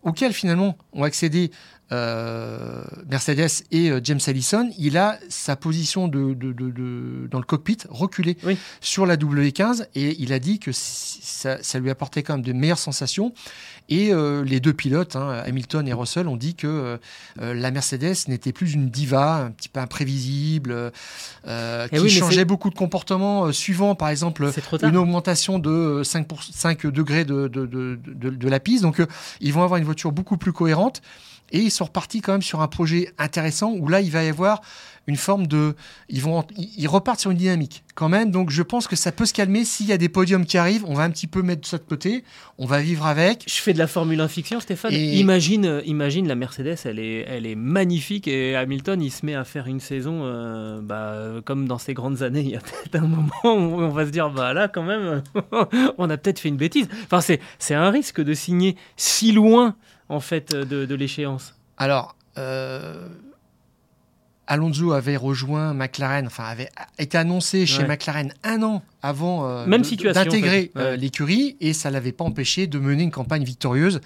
[0.03, 1.49] auxquelles finalement ont accédé
[1.91, 4.69] euh, Mercedes et euh, James Allison.
[4.77, 8.57] Il a sa position de, de- de- de- dans le cockpit reculée Oui.
[8.81, 12.53] sur la W15 et il a dit que ça, ça lui apportait quand même de
[12.53, 13.33] meilleures sensations.
[13.89, 16.97] Et euh, les deux pilotes, hein, Hamilton et Russell, ont dit que
[17.41, 20.91] euh, la Mercedes n'était plus une diva, un petit peu imprévisible,
[21.45, 24.49] Eh qui oui, changeait beaucoup de comportements suivant, par exemple,
[24.83, 28.83] une augmentation de 5, pour- 5 degrés de, de, la piste.
[28.83, 29.01] Donc,
[29.41, 31.01] ils vont avoir une voiture beaucoup plus cohérente.
[31.51, 34.29] Et ils sont repartis quand même sur un projet intéressant où là, il va y
[34.29, 34.61] avoir
[35.07, 35.75] une forme de.
[36.09, 38.31] Ils, vont, ils repartent sur une dynamique quand même.
[38.31, 39.65] Donc, je pense que ça peut se calmer.
[39.65, 41.83] S'il y a des podiums qui arrivent, on va un petit peu mettre ça de
[41.83, 42.23] côté.
[42.57, 43.43] On va vivre avec.
[43.47, 44.93] Je fais de la Formule 1 fiction, Stéphane.
[44.93, 49.25] Et- Imagine, euh, imagine la Mercedes, elle est, elle est magnifique et Hamilton, il se
[49.25, 52.41] met à faire une saison euh, bah, euh, comme dans ces grandes années.
[52.43, 55.21] Il y a peut-être un moment où on va se dire, bah là, quand même,
[55.97, 56.87] on a peut-être fait une bêtise.
[57.05, 59.75] Enfin, c'est, c'est un risque de signer si loin,
[60.09, 61.55] en fait, de, de l'échéance.
[61.77, 62.15] Alors.
[62.37, 63.07] euh,
[64.47, 66.69] Alonso avait rejoint McLaren, enfin avait
[66.99, 67.87] été annoncé chez Ouais.
[67.87, 69.65] McLaren un an avant euh,
[70.13, 70.85] d'intégrer en fait.
[70.85, 70.85] Ouais.
[70.93, 74.01] euh, l'écurie et ça l'avait pas empêché de mener une campagne victorieuse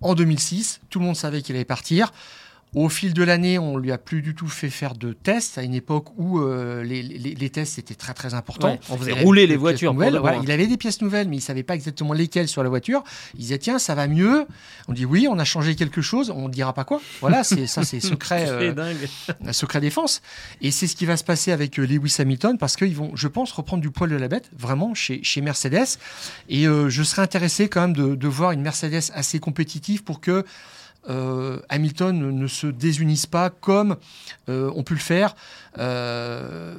[0.00, 0.80] en 2006.
[0.90, 2.12] Tout le monde savait qu'il allait partir.
[2.74, 5.62] Au fil de l'année, on lui a plus du tout fait faire de tests à
[5.62, 8.70] une époque où euh, les, les- les tests étaient très très importants.
[8.72, 9.92] Ouais, on faisait rouler les voitures.
[9.92, 12.70] nouvelles, voilà, il avait des pièces nouvelles, mais il savait pas exactement lesquelles sur la
[12.70, 13.04] voiture.
[13.34, 14.46] Il disait tiens, ça va mieux.
[14.88, 16.30] On dit oui, on a changé quelque chose.
[16.30, 17.02] On ne dira pas quoi.
[17.20, 18.46] Voilà, c'est ça, c'est secret.
[18.46, 20.22] C'est euh, secret défense.
[20.62, 23.28] Et c'est ce qui va se passer avec euh, Lewis Hamilton parce qu'ils vont, je
[23.28, 25.98] pense, reprendre du poil de la bête, vraiment, chez, chez Mercedes.
[26.48, 30.20] Et euh, je serais intéressé quand même de, de voir une Mercedes assez compétitive pour
[30.22, 30.44] que
[31.08, 33.96] euh, Hamilton ne, se désunisse pas comme
[34.48, 35.34] euh, on pu le faire.
[35.78, 36.74] Euh,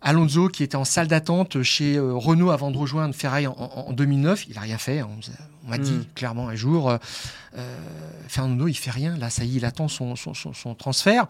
[0.00, 3.88] Alonso, qui était en salle d'attente chez euh, Renault avant de rejoindre Ferrari en, en-
[3.88, 5.00] en 2009, il n'a rien fait.
[5.00, 5.08] hein.
[5.66, 6.04] On m'a dit Mm.
[6.14, 6.96] clairement un jour,
[8.28, 9.16] Fernando, il fait rien.
[9.16, 11.26] Là, ça y est, il attend son, son- son- son transfert.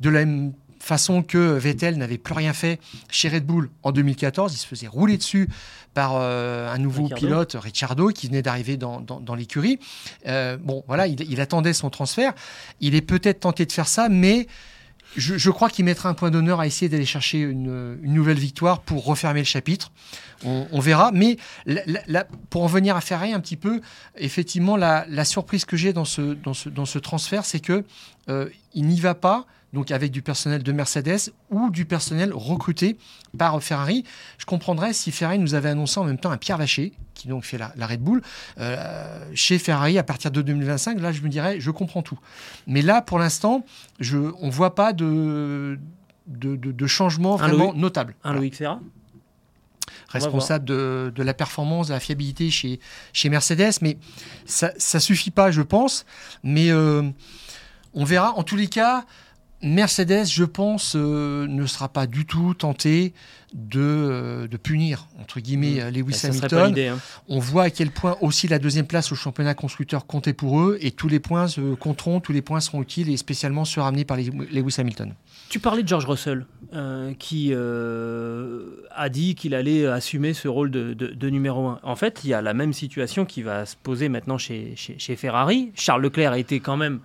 [0.00, 0.52] De la même
[0.86, 2.78] façon que Vettel n'avait plus rien fait
[3.10, 5.48] chez Red Bull en 2014, il se faisait rouler dessus
[5.94, 7.26] par euh, un nouveau Ricciardo.
[7.26, 9.78] pilote, Ricciardo, qui venait d'arriver dans, dans- dans l'écurie.
[10.26, 12.32] Euh, bon, voilà, il, il attendait son transfert.
[12.80, 14.46] Il est peut-être tenté de faire ça, mais
[15.16, 18.38] je, je crois qu'il mettra un point d'honneur à essayer d'aller chercher une, une nouvelle
[18.38, 19.90] victoire pour refermer le chapitre.
[20.44, 21.12] On, on verra.
[21.12, 23.80] Mais la- la- la- pour en venir à Ferrari un petit peu,
[24.18, 27.84] effectivement, la, la surprise que j'ai dans ce, dans, ce, dans ce transfert, c'est que
[28.28, 32.96] euh, il n'y va pas donc avec du personnel de Mercedes ou du personnel recruté
[33.36, 34.04] par Ferrari.
[34.38, 37.44] Je comprendrais si Ferrari nous avait annoncé en même temps un Pierre Vacher, qui donc
[37.44, 38.22] fait la, la Red Bull,
[38.58, 41.00] euh, chez Ferrari à partir de 2025.
[41.00, 42.18] Là, je me dirais, je comprends tout.
[42.66, 43.64] Mais là, pour l'instant,
[44.00, 45.78] je, on ne voit pas de,
[46.26, 48.14] de, de- de changement vraiment notable.
[48.22, 48.38] Un Voilà.
[48.40, 48.80] Loïc Serra
[50.08, 52.80] Responsable de, de la performance, de la fiabilité chez,
[53.12, 53.72] chez Mercedes.
[53.82, 53.98] Mais
[54.46, 56.06] ça ne suffit pas, je pense.
[56.42, 57.02] Mais euh,
[57.92, 58.32] on verra.
[58.36, 59.04] En tous les cas,
[59.66, 63.12] Mercedes, je pense, euh, ne sera pas du tout tenté
[63.54, 65.88] de, euh, de punir, entre guillemets, Mmh.
[65.94, 66.78] Lewis pas Hamilton.
[66.78, 66.98] hein.
[67.28, 70.78] On voit à quel point aussi la deuxième place au championnat constructeur comptait pour eux
[70.80, 74.04] et tous les points se compteront, tous les points seront utiles et spécialement ceux ramenés
[74.04, 75.14] par les- Lewis Hamilton.
[75.48, 76.44] Tu parlais de George Russell,
[76.74, 81.80] euh, qui a dit qu'il allait assumer ce rôle de, de- de numéro 1.
[81.82, 84.98] En fait, il y a la même situation qui va se poser maintenant chez, chez-
[84.98, 85.70] chez Ferrari.
[85.74, 87.00] Charles Leclerc a été quand même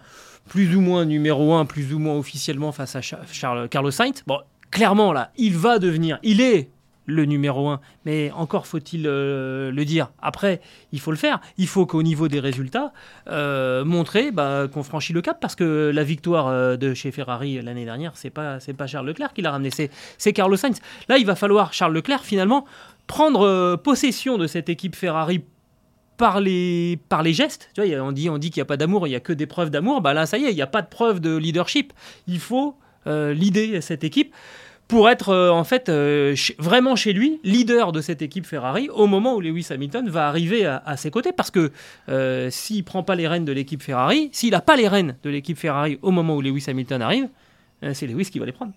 [0.49, 4.23] plus ou moins numéro 1, plus ou moins officiellement face à Cha- Charles, Carlos Sainz.
[4.27, 4.39] Bon,
[4.69, 6.69] clairement, là, il va devenir, il est
[7.07, 10.11] le numéro 1, mais encore faut-il euh, le dire.
[10.21, 10.61] Après,
[10.91, 11.41] il faut le faire.
[11.57, 12.93] Il faut qu'au niveau des résultats,
[13.27, 17.59] euh, montrer bah, qu'on franchit le cap parce que la victoire euh, de chez Ferrari
[17.61, 19.71] l'année dernière, c'est pas pas Charles Leclerc qui l'a ramené,
[20.17, 20.79] c'est Carlos Sainz.
[21.09, 22.65] Là, il va falloir Charles Leclerc finalement
[23.07, 25.43] prendre possession de cette équipe Ferrari
[26.21, 27.71] par les, par les gestes.
[27.73, 29.33] Tu vois, on dit, on dit qu'il n'y a pas d'amour, il n'y a que
[29.33, 30.01] des preuves d'amour.
[30.01, 31.93] Bah là, ça y est, il n'y a pas de preuve de leadership.
[32.27, 32.75] Il faut
[33.07, 34.31] euh, leader cette équipe
[34.87, 39.07] pour être euh, en fait euh, vraiment chez lui, leader de cette équipe Ferrari, au
[39.07, 41.31] moment où Lewis Hamilton va arriver à, ses côtés.
[41.31, 41.71] Parce que
[42.09, 45.29] euh, s'il prend pas les rênes de l'équipe Ferrari, s'il n'a pas les rênes de
[45.31, 47.29] l'équipe Ferrari au moment où Lewis Hamilton arrive,
[47.93, 48.73] c'est Lewis qui va les prendre.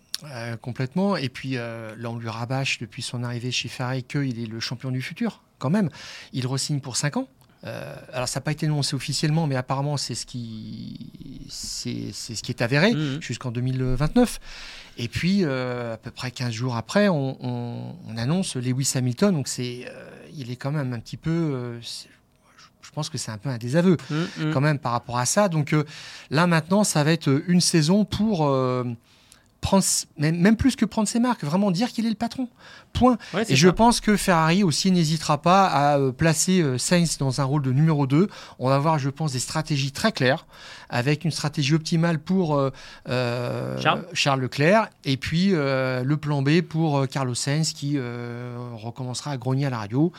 [0.63, 1.17] Complètement.
[1.17, 4.61] Et puis euh, là, on lui rabâche depuis son arrivée chez Ferrari qu'il est le
[4.61, 5.89] champion du futur, quand même.
[6.35, 7.27] Il re-signe pour 5 ans.
[7.67, 11.11] Euh, alors, ça n'a pas été annoncé officiellement, mais apparemment, c'est ce qui,
[11.49, 13.23] c'est, c'est ce qui est avéré Mhm.
[13.23, 14.39] jusqu'en 2029.
[14.99, 19.33] Et puis, euh, à peu près 15 jours après, on, on- on annonce Lewis Hamilton.
[19.35, 21.81] Donc, c'est, euh, il est quand même un petit peu.
[21.81, 24.53] je pense que c'est un peu un désaveu Mm, mm.
[24.53, 25.49] quand même par rapport à ça.
[25.49, 25.75] Donc
[26.31, 28.47] là maintenant, ça va être une saison pour
[29.65, 29.85] prendre,
[30.19, 32.49] même, plus que prendre ses marques, vraiment dire qu'il est le patron.
[32.93, 33.17] Point.
[33.33, 37.41] Ouais, Et je pense que Ferrari aussi n'hésitera pas à euh, placer euh, Sainz dans
[37.41, 38.29] un rôle de numéro 2.
[38.59, 40.47] On va avoir, je pense, des stratégies très claires,
[40.91, 42.61] avec une stratégie optimale pour
[43.09, 43.81] euh,
[44.13, 44.41] Charles.
[44.41, 49.67] Leclerc, et puis euh, le plan B pour Carlos Sainz qui euh, recommencera à grogner
[49.67, 50.13] à la radio,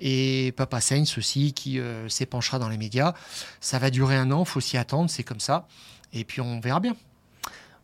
[0.00, 3.14] et Papa Sainz aussi qui s'épanchera dans les médias.
[3.60, 5.66] Ça va durer un an, faut s'y attendre, c'est comme ça.
[6.12, 6.94] Et puis on verra bien.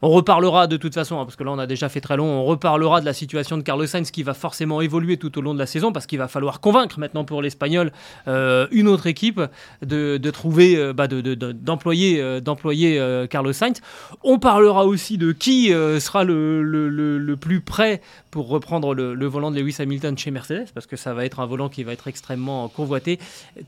[0.03, 2.25] On reparlera de toute façon, hein, parce que là on a déjà fait très long,
[2.27, 5.53] on reparlera de la situation de Carlos Sainz qui va forcément évoluer tout au long
[5.53, 7.93] de la saison, parce qu'il va falloir convaincre maintenant pour l'Espagnol
[8.27, 9.41] euh, une autre équipe
[9.83, 13.81] de, trouver, euh, bah, de- de- de- d'employer euh, Carlos Sainz.
[14.23, 19.77] On parlera aussi de qui sera le, plus prêt pour reprendre le, volant de Lewis
[19.81, 23.19] Hamilton chez Mercedes, parce que ça va être un volant qui va être extrêmement convoité.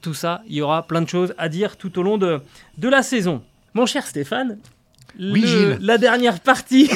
[0.00, 2.40] Tout ça, il y aura plein de choses à dire tout au long de
[2.80, 3.42] la saison.
[3.74, 4.58] Mon cher Stéphane,
[5.20, 6.90] Oui, le- la dernière partie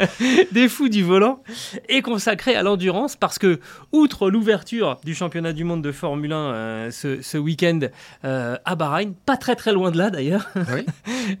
[0.52, 1.42] des fous du volant
[1.88, 3.60] est consacrée à l'endurance parce que,
[3.92, 7.80] outre l'ouverture du championnat du monde de Formule 1 euh, ce, ce week-end
[8.24, 10.86] euh, à Bahreïn, pas très très loin de là d'ailleurs, Oui.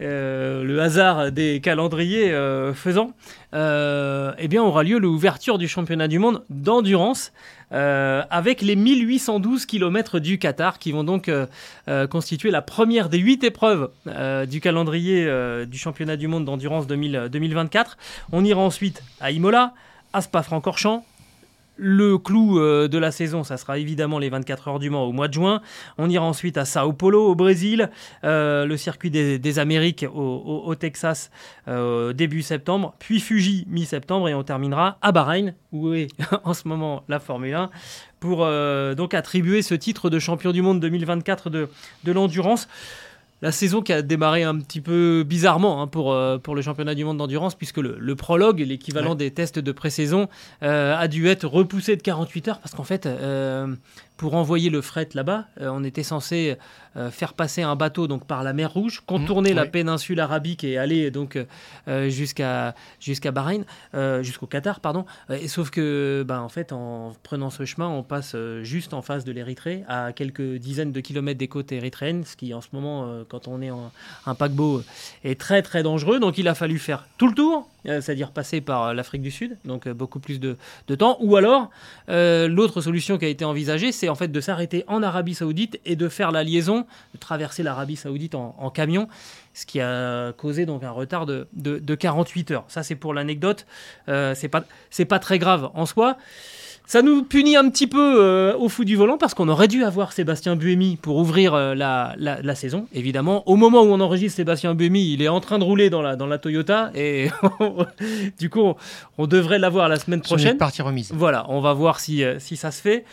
[0.00, 2.30] euh, le hasard des calendriers
[2.74, 3.12] faisant,
[3.52, 7.32] eh bien aura lieu l'ouverture du championnat du monde d'endurance
[7.72, 11.46] euh, avec les 1812 km du Qatar qui vont donc euh,
[11.88, 13.90] euh, constituer la première des huit épreuves
[14.48, 15.28] du calendrier
[15.66, 17.96] du championnat du monde d'endurance 2000 2024.
[18.32, 19.72] On ira ensuite à Imola,
[20.12, 21.04] à Spa-Francorchamps.
[21.76, 25.12] Le clou euh, de la saison, ça sera évidemment les 24 heures du Mans au
[25.12, 25.62] mois de juin.
[25.96, 27.90] On ira ensuite à Sao Paulo au Brésil,
[28.24, 31.30] euh, le circuit des, Amériques au, Texas
[31.68, 36.08] euh, début septembre, puis Fuji mi-septembre et on terminera à Bahreïn où est
[36.44, 37.70] en ce moment la Formule 1
[38.20, 38.46] pour
[38.96, 41.68] donc attribuer ce titre de champion du monde 2024 de,
[42.04, 42.68] de l'endurance.
[43.42, 46.94] La saison qui a démarré un petit peu bizarrement hein, pour, euh, pour le championnat
[46.94, 49.16] du monde d'endurance, puisque le, le prologue, l'équivalent Ouais.
[49.16, 50.28] des tests de pré-saison,
[50.62, 53.66] euh, a dû être repoussé de 48 heures, parce qu'en fait, euh,
[54.16, 56.56] pour envoyer le fret là-bas, on était censé
[57.10, 59.68] faire passer un bateau donc par la mer Rouge, contourner Mmh, la oui.
[59.70, 61.36] péninsule arabique et aller donc
[62.08, 63.64] jusqu'à jusqu'à Bahreïn,
[64.20, 65.06] jusqu'au Qatar, pardon.
[65.30, 69.24] Et sauf que, ben, en fait, en prenant ce chemin, on passe juste en face
[69.24, 73.24] de l'Érythrée, à quelques dizaines de kilomètres des côtes érythréennes, ce qui en ce moment,
[73.32, 73.90] quand on est en
[74.26, 74.82] un paquebot,
[75.24, 76.20] est très très dangereux.
[76.20, 79.30] Donc il a fallu faire tout le tour, euh, c'est-à-dire passer par euh, l'Afrique du
[79.30, 80.56] Sud, donc euh, beaucoup plus de,
[80.98, 81.16] temps.
[81.20, 81.70] Ou alors,
[82.08, 85.96] l'autre solution qui a été envisagée, c'est en fait de s'arrêter en Arabie Saoudite et
[85.96, 89.08] de faire la liaison, de traverser l'Arabie Saoudite en, camion,
[89.54, 92.64] ce qui a causé donc un retard de, de, de 48 heures.
[92.68, 93.64] Ça, c'est pour l'anecdote.
[94.06, 94.48] C'est
[95.08, 96.18] pas très grave en soi.
[96.86, 99.82] Ça nous punit un petit peu euh, au fou du volant parce qu'on aurait dû
[99.82, 102.86] avoir Sébastien Buemi pour ouvrir euh, la, la, la saison.
[102.92, 106.02] Évidemment, au moment où on enregistre Sébastien Buemi, il est en train de rouler dans
[106.02, 107.28] la, dans la Toyota et
[108.38, 108.76] du coup, on,
[109.16, 110.58] on devrait l'avoir la semaine prochaine.
[110.58, 111.12] partie remise.
[111.14, 113.04] Voilà, on va voir si, euh, si ça se fait.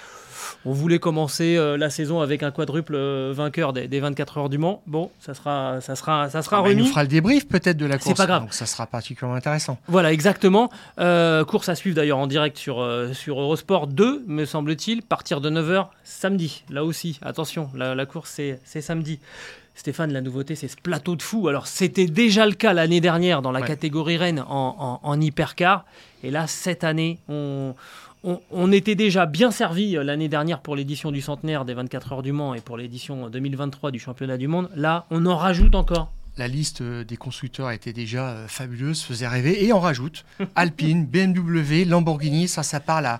[0.66, 4.50] On voulait commencer euh, la saison avec un quadruple euh, vainqueur des, des 24 heures
[4.50, 4.82] du Mans.
[4.88, 6.90] Bon, ça sera, ça sera, ça sera Ah bah, il nous remis.
[6.92, 8.18] fera le débrief peut-être de la C'est course.
[8.18, 8.42] pas grave.
[8.44, 9.78] Donc ça sera particulièrement intéressant.
[9.88, 10.70] Voilà, exactement.
[11.00, 15.42] Euh, course à suivre d'ailleurs en direct sur, euh, sur Eurosport 2, me semble-t-il, partir
[15.42, 16.64] de 9h samedi.
[16.70, 19.20] Là aussi, attention, la, la course c'est c'est samedi.
[19.76, 21.48] Stéphane, la nouveauté, c'est ce plateau de fou.
[21.48, 23.68] Alors, c'était déjà le cas l'année dernière dans la Ouais.
[23.68, 25.86] catégorie Rennes en, en, en hypercar.
[26.22, 27.76] Et là, cette année, on,
[28.24, 32.14] on, on était déjà bien servi euh, l'année dernière pour l'édition du centenaire des 24
[32.14, 34.70] heures du Mans et pour l'édition 2023 du championnat du monde.
[34.76, 36.12] Là, on en rajoute encore.
[36.38, 39.66] La liste euh, des constructeurs était déjà euh, fabuleuse, faisait rêver.
[39.66, 42.48] Et on rajoute Alpine, BMW, Lamborghini.
[42.48, 43.20] Ça, ça parle à,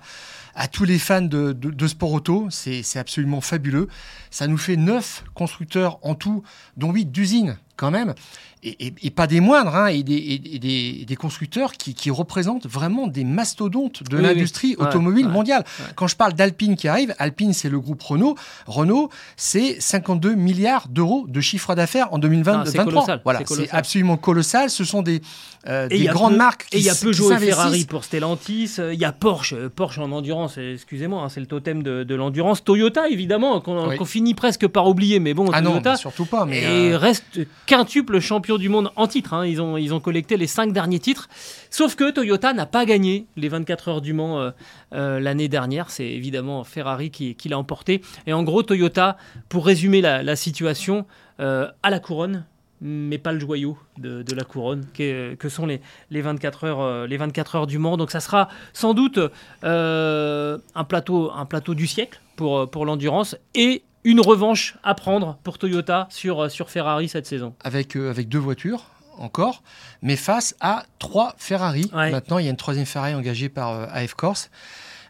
[0.54, 2.48] à tous les fans de, de- de sport auto.
[2.50, 3.88] C'est absolument fabuleux.
[4.30, 6.42] Ça nous fait neuf constructeurs en tout,
[6.76, 8.14] dont huit d'usines quand même.
[8.62, 10.14] Et, et- et pas des moindres, hein, et, des,
[10.52, 14.84] et- des, constructeurs qui, qui représentent vraiment des mastodontes de Oui, l'industrie oui.
[14.86, 15.64] Automobile ouais, mondiale.
[15.80, 15.86] ouais.
[15.96, 18.36] Quand je parle d'Alpine qui arrive, Alpine c'est le groupe Renault.
[18.66, 19.08] Renault,
[19.38, 22.66] c'est 52 milliards d'euros de chiffre d'affaires en Ah, 2023.
[22.70, 24.68] c'est colossal, Voilà, c'est absolument colossal.
[24.68, 25.22] Ce sont des,
[25.66, 27.38] euh, des grandes Peu- marques qui Et il y a Peugeot et.
[27.38, 28.72] Ferrari pour Stellantis.
[28.78, 32.04] euh, Il y a Porsche, euh, Porsche en endurance, excusez-moi, hein, c'est le totem de,
[32.04, 32.62] de l'endurance.
[32.62, 33.96] Toyota, évidemment, qu'on Oui.
[34.20, 35.96] Finit presque par oublier, mais bon, Ah non, Toyota.
[35.96, 36.44] surtout pas.
[36.44, 39.32] Mais et euh, reste quintuple champion du monde en titre.
[39.32, 39.46] hein.
[39.46, 41.30] Ils, ont, ils ont collecté les cinq derniers titres.
[41.70, 44.50] Sauf que Toyota n'a pas gagné les 24 heures du Mans euh,
[44.92, 45.90] euh, l'année dernière.
[45.90, 48.02] C'est évidemment Ferrari qui, qui l'a emporté.
[48.26, 49.16] Et en gros, Toyota,
[49.48, 51.06] pour résumer la, la situation,
[51.38, 52.44] à la couronne,
[52.82, 57.06] mais pas le joyau de, de la couronne, que, que sont les, les, 24 heures,
[57.06, 57.96] les 24 heures du Mans.
[57.96, 59.18] Donc ça sera sans doute
[59.64, 65.38] euh, un, plateau, un plateau du siècle pour, pour l'endurance et une revanche à prendre
[65.42, 67.54] pour Toyota sur, sur Ferrari cette saison.
[67.62, 68.84] avec, euh, avec deux voitures
[69.18, 69.62] encore,
[70.02, 71.90] mais face à trois Ferrari.
[71.94, 72.10] Ouais.
[72.10, 74.50] Maintenant, il y a une troisième Ferrari engagée par euh, AF Corse.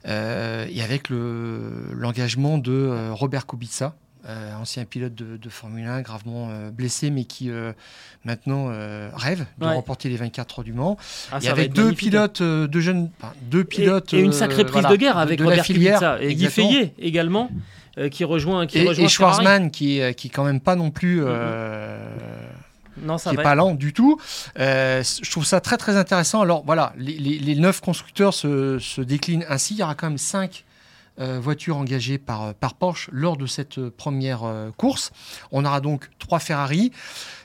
[0.09, 3.95] Euh, et avec le- l'engagement de euh, Robert Kubica,
[4.27, 7.73] euh, ancien pilote de, de Formule 1, gravement euh, blessé, mais qui euh,
[8.25, 9.75] maintenant euh, rêve de Ouais.
[9.75, 10.97] remporter les 24 heures du Mans.
[11.31, 12.11] Ah, va avait être deux magnifique, hein.
[12.11, 14.13] pilotes, euh, deux jeunes, enfin, deux pilotes.
[14.15, 16.23] et, et une euh, sacrée prise voilà, de guerre avec de, la Robert filière, Kubica
[16.23, 16.47] et Guy.
[16.47, 17.57] Fayet également, euh,
[18.11, 19.09] qui rejoint, qui Et, rejoint et.
[19.09, 21.23] Schwarzman, qui est, qui est quand même pas non plus.
[21.25, 21.99] euh,
[23.03, 24.19] Non, ça qui va n'est pas lent du tout.
[24.59, 26.41] Euh, je trouve ça très très intéressant.
[26.43, 29.75] Alors voilà, les, les- les neuf constructeurs se, se déclinent ainsi.
[29.75, 30.65] Il y aura quand même cinq
[31.19, 35.13] euh, voitures engagées par, par Porsche lors de cette euh, première euh, course.
[35.53, 36.93] On aura donc trois Ferrari,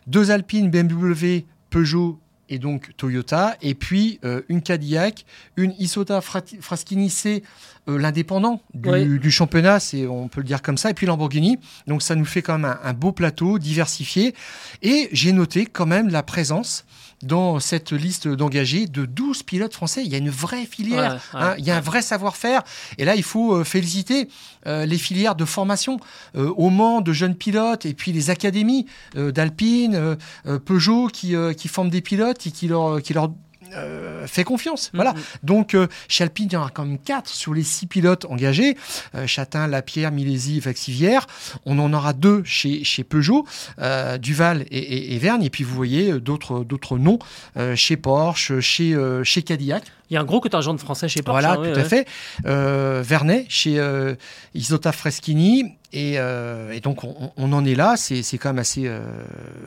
[0.07, 5.25] deux Alpine, BMW, Peugeot et donc Toyota, et puis euh, une Cadillac,
[5.57, 7.41] une Isota Fraschini, c'est
[7.88, 9.19] euh, l'indépendant du, Oui.
[9.19, 11.57] du championnat, c'est on peut le dire comme ça, et puis Lamborghini.
[11.88, 14.33] Donc ça nous fait quand même un, un beau plateau diversifié.
[14.81, 16.86] Et j'ai noté quand même la présence
[17.23, 20.03] dans cette liste d'engagés de 12 pilotes français.
[20.03, 22.61] Il y a une vraie filière, Ouais, ouais, hein, il y a un vrai savoir-faire.
[22.97, 24.27] Et là, il faut euh, féliciter
[24.67, 25.97] euh, les filières de formation
[26.36, 30.17] euh, au Mans de jeunes pilotes et puis les académies euh, d'Alpine,
[30.65, 33.31] Peugeot qui, qui forment des pilotes et qui leur, qui leur
[33.74, 34.91] euh, fait confiance.
[34.93, 35.13] Voilà.
[35.13, 35.20] Mhm.
[35.43, 38.26] Donc, euh, chez Alpine, il y en aura quand même 4 sur les 6 pilotes
[38.26, 38.78] engagés.
[39.16, 41.28] Euh, Chatin, Lapierre, Milesi, Vaxivière.
[41.66, 43.45] On en aura deux chez, chez Peugeot,
[43.80, 45.43] euh, Duval et, et, et Vergne.
[45.43, 47.20] Et puis, vous voyez euh, d'autres d'autres noms
[47.57, 49.84] euh, chez Porsche, chez, euh, chez Cadillac.
[50.09, 51.41] Il y a un gros contingent de Français chez Porsche.
[51.41, 51.84] Voilà, hein, tout ouais, à ouais.
[51.84, 52.07] fait.
[52.45, 54.16] Euh, Vernet chez euh,
[54.53, 55.76] Isota Freschini.
[55.95, 57.95] Et, euh, et donc, on, on en est là.
[57.97, 58.99] C'est quand même assez euh,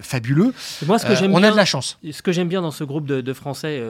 [0.00, 0.52] fabuleux.
[0.82, 1.98] Et Moi, ce que Euh, on bien, a de la chance.
[2.08, 3.82] Ce que j'aime bien dans ce groupe de, de Français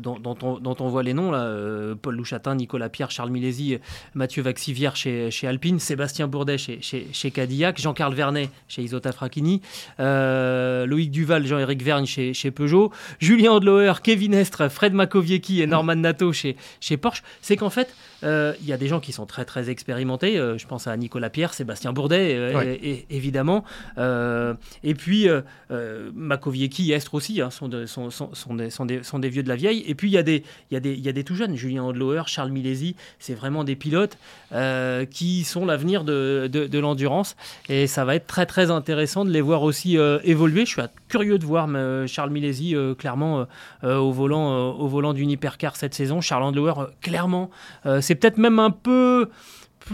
[0.00, 3.78] dont, dont on, dont on voit les noms, là, Paul Louchatin, Nicolas Pierre, Charles Milési,
[4.14, 9.12] Mathieu Vaxivière chez, chez Alpine, Sébastien Bourdet chez, chez, chez Cadillac, Jean-Carl Vernet chez Isota
[9.12, 9.62] Fracchini,
[9.98, 15.96] Loïc Duval, Jean-Éric Vergne chez, chez Peugeot, Julien Odloer, Kevin Estre, Fred Makoviecki et Norman
[15.96, 17.22] Nato chez, chez Porsche.
[17.40, 20.38] C'est qu'en fait, il y a des gens qui sont très très expérimentés.
[20.38, 22.78] euh, je pense à Nicolas Pierre, Sébastien Bourdet, euh, Ouais.
[22.82, 23.64] et- et- évidemment.
[23.98, 24.54] Euh,
[24.84, 29.02] et puis, euh, euh, Makoviecki Estre aussi hein, sont, de- sont, sont, des, sont, des,
[29.02, 29.82] sont des vieux de la vieille.
[29.86, 31.34] Et puis, il y, a des- il y, a des- il y a des tout
[31.34, 31.56] jeunes.
[31.56, 34.16] Julien Odloer, Charles Milesi, c'est vraiment des pilotes
[34.52, 37.36] euh, qui sont l'avenir de, de, de l'endurance.
[37.68, 40.64] Et ça va être très, très intéressant de les voir aussi euh, évoluer.
[40.66, 43.44] Je suis curieux de voir euh, Charles Milesi, euh, clairement, euh,
[43.84, 46.20] euh, au volant, euh, au volant d'une hypercar cette saison.
[46.20, 47.50] Charles Andlauer, euh, clairement,
[47.86, 49.30] euh, c'est peut-être même un peu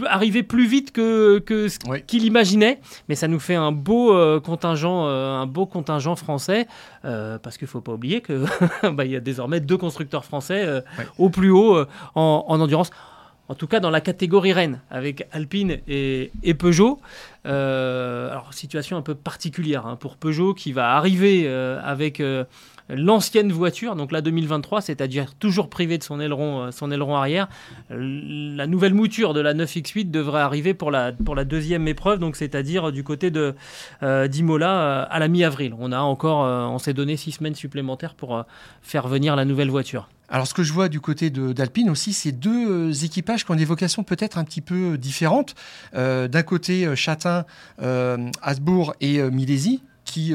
[0.05, 2.03] arrivé plus vite que, que ce Oui.
[2.05, 6.67] qu'il imaginait, mais ça nous fait un beau euh, contingent, euh, un beau contingent français,
[7.05, 8.43] euh, parce qu'il faut pas oublier que
[8.91, 10.83] bah, il y a désormais deux constructeurs français
[11.17, 11.77] au plus haut
[12.15, 12.91] en, en endurance.
[13.47, 16.99] En tout cas, dans la catégorie Rennes, avec Alpine et, et Peugeot.
[17.45, 22.21] Alors, situation un peu particulière hein, pour Peugeot qui va arriver avec
[22.89, 27.47] l'ancienne voiture, donc la 2023, c'est-à-dire toujours privé de son aileron, euh, son aileron arrière.
[27.89, 32.35] La nouvelle mouture de la 9X8 devrait arriver pour la, pour la deuxième épreuve, donc
[32.35, 33.55] c'est-à-dire du côté de
[34.01, 35.73] d'Imola à la mi-avril.
[35.79, 38.43] On a encore, on s'est donné six semaines supplémentaires pour
[38.81, 40.07] faire venir la nouvelle voiture.
[40.31, 43.55] Alors ce que je vois du côté d'Alpine aussi, c'est deux euh, équipages qui ont
[43.55, 45.55] des vocations peut-être un petit peu différentes.
[45.95, 47.45] Euh, d'un côté, euh, Chatin,
[47.81, 49.81] euh, Hasbourg et Milesi,
[50.11, 50.33] qui,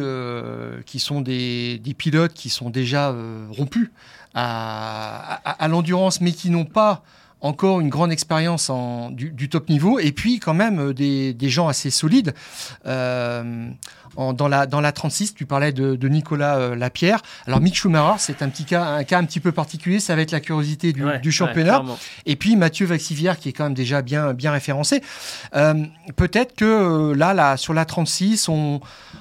[0.86, 3.14] qui sont des, pilotes qui sont déjà
[3.50, 3.90] rompus
[4.34, 7.02] à, à l'endurance, mais qui n'ont pas
[7.44, 8.70] encore une grande expérience
[9.10, 12.34] du, du, top niveau, et puis quand même euh, des, des gens assez solides.
[12.86, 13.68] Euh,
[14.16, 17.20] en, dans, la, dans la 36, tu parlais de, de Nicolas euh, Lapierre.
[17.46, 20.22] Alors Mick Schumacher, c'est un petit cas, un cas un petit peu particulier, ça va
[20.22, 21.82] être la curiosité du, du championnat.
[22.24, 25.02] et puis Mathieu Vaxivière, qui est quand même déjà bien, bien référencé.
[25.54, 25.84] Euh,
[26.16, 28.80] Peut-être que là, là, sur la 36, on,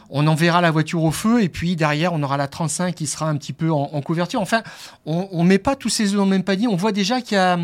[0.10, 3.28] on enverra la voiture au feu, et puis derrière, on aura la 35 qui sera
[3.28, 4.40] un petit peu en, en couverture.
[4.42, 4.62] Enfin,
[5.06, 6.68] on ne met pas tous ces œufs dans le même panier.
[6.68, 7.58] On voit déjà qu'il y a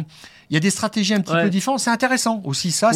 [0.49, 1.79] il y a des stratégies un petit peu différentes.
[1.79, 2.91] C'est intéressant aussi ça.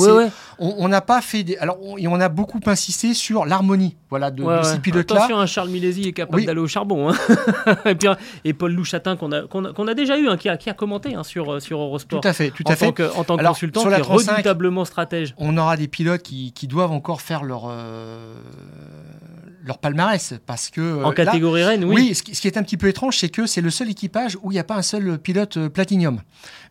[0.60, 1.58] On n'a pas fait des...
[1.58, 5.18] alors on, on, a beaucoup insisté sur l'harmonie, voilà, de, ces pilotes-là.
[5.18, 7.10] Attention, un hein, Charles Milesi est capable d'aller au charbon.
[7.10, 7.16] Hein.
[7.86, 8.08] et, puis,
[8.45, 11.16] et Paul Louchatin qu'on a, qu'on a, déjà eu, hein, qui, a, qui, a, commenté
[11.24, 12.22] sur sur Eurosport.
[12.22, 12.91] Tout à fait, tout à fait.
[12.91, 15.36] Que, en tant que consultant, sur la qui est redoutablement stratège.
[15.38, 18.36] On aura des pilotes qui, qui doivent encore faire leur euh,
[19.64, 21.95] leur palmarès parce que en catégorie reine oui.
[21.95, 24.51] oui ce, qui, est un petit peu étrange c'est que c'est le seul équipage où
[24.51, 26.22] il n'y a pas un seul pilote euh, platinium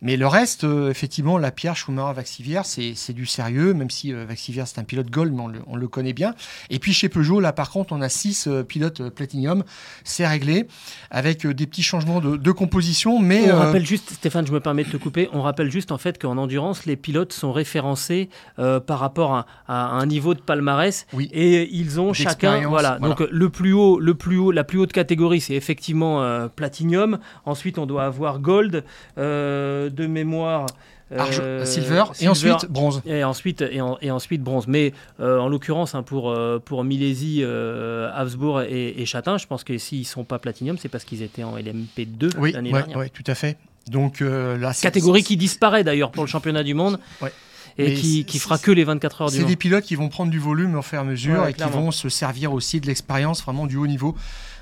[0.03, 4.27] mais le reste euh, effectivement la Pierre Schumacher Vaxivière c'est du sérieux même si euh,
[4.27, 6.35] Vaxivière c'est un pilote gold mais on le, connaît bien.
[6.71, 9.65] Et puis chez Peugeot là par contre on a six pilotes platinium
[10.05, 10.67] c'est réglé
[11.11, 14.91] avec des petits changements de, composition mais on rappelle juste Stéphane je me permets de
[14.91, 19.35] te couper on rappelle juste en fait qu'en endurance les pilotes sont référencés par rapport
[19.35, 21.07] à, un niveau de palmarès.
[21.13, 21.29] Oui.
[21.33, 24.93] et ils ont chacun voilà, donc le plus haut, le plus haut, la plus haute
[24.93, 27.19] catégorie, c'est effectivement euh, Platinum.
[27.45, 28.85] Ensuite, on doit avoir Gold,
[29.19, 30.67] euh, de mémoire.
[31.13, 33.03] Euh, silver, et ensuite bronze.
[33.05, 34.67] Et ensuite, et, ensuite bronze.
[34.67, 36.35] Mais en l'occurrence, hein, pour,
[36.65, 40.89] pour Milesi, Habsbourg et, et, Chatin, je pense que s'ils ne sont pas Platinum, c'est
[40.89, 42.97] parce qu'ils étaient en LMP2 oui, l'année dernière.
[42.97, 43.59] Oui, tout à fait.
[43.89, 46.99] Donc, là, Catégorie qui disparaît d'ailleurs pour le championnat du monde.
[47.21, 47.33] Ouais
[47.79, 50.31] et qui, qui fera que les 24 heures du C'est des pilotes qui vont prendre
[50.31, 53.43] du volume au fur et à mesure et qui vont se servir aussi de l'expérience
[53.43, 54.17] vraiment du haut niveau.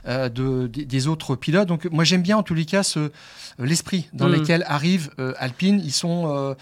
[0.08, 1.68] Euh, de, des autres pilotes.
[1.68, 3.10] Donc moi j'aime bien en tous les cas ce,
[3.58, 4.32] l'esprit dans mm.
[4.32, 5.80] lequel arrive euh, Alpine.
[5.84, 6.54] Ils sont euh,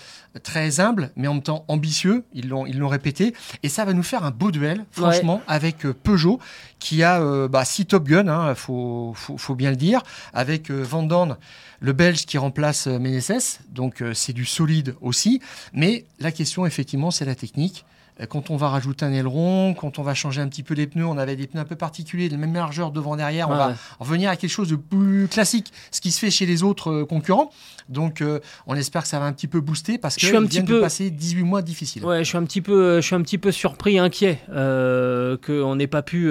[0.43, 2.25] très humbles, mais en même temps ambitieux.
[2.35, 3.35] Ils l'ont, ils l'ont répété.
[3.63, 6.41] Et ça va nous faire un beau duel, franchement, avec Peugeot,
[6.79, 10.71] qui a bah, six Top Gun, il hein, faut, faut, faut, bien le dire, avec
[10.71, 11.37] Van Dorn
[11.81, 15.41] le Belge qui remplace euh, Ménécès, donc euh, c'est du solide aussi.
[15.73, 17.85] Mais la question, effectivement, c'est la technique.
[18.21, 20.87] Euh, quand on va rajouter un aileron, quand on va changer un petit peu les
[20.87, 23.55] pneus, on avait des pneus un peu particuliers, de la même largeur devant derrière, on
[23.55, 27.03] va revenir à quelque chose de plus classique, ce qui se fait chez les autres
[27.03, 27.51] concurrents.
[27.89, 28.23] Donc
[28.67, 31.43] on espère que ça va un petit peu booster parce que viennent de passer 18
[31.43, 32.05] mois difficiles.
[32.05, 35.87] Ouais, je suis un petit peu, je suis un petit peu surpris, inquiet qu'on n'ait
[35.87, 36.31] pas pu,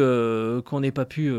[0.65, 1.33] qu'on n'ait pas pu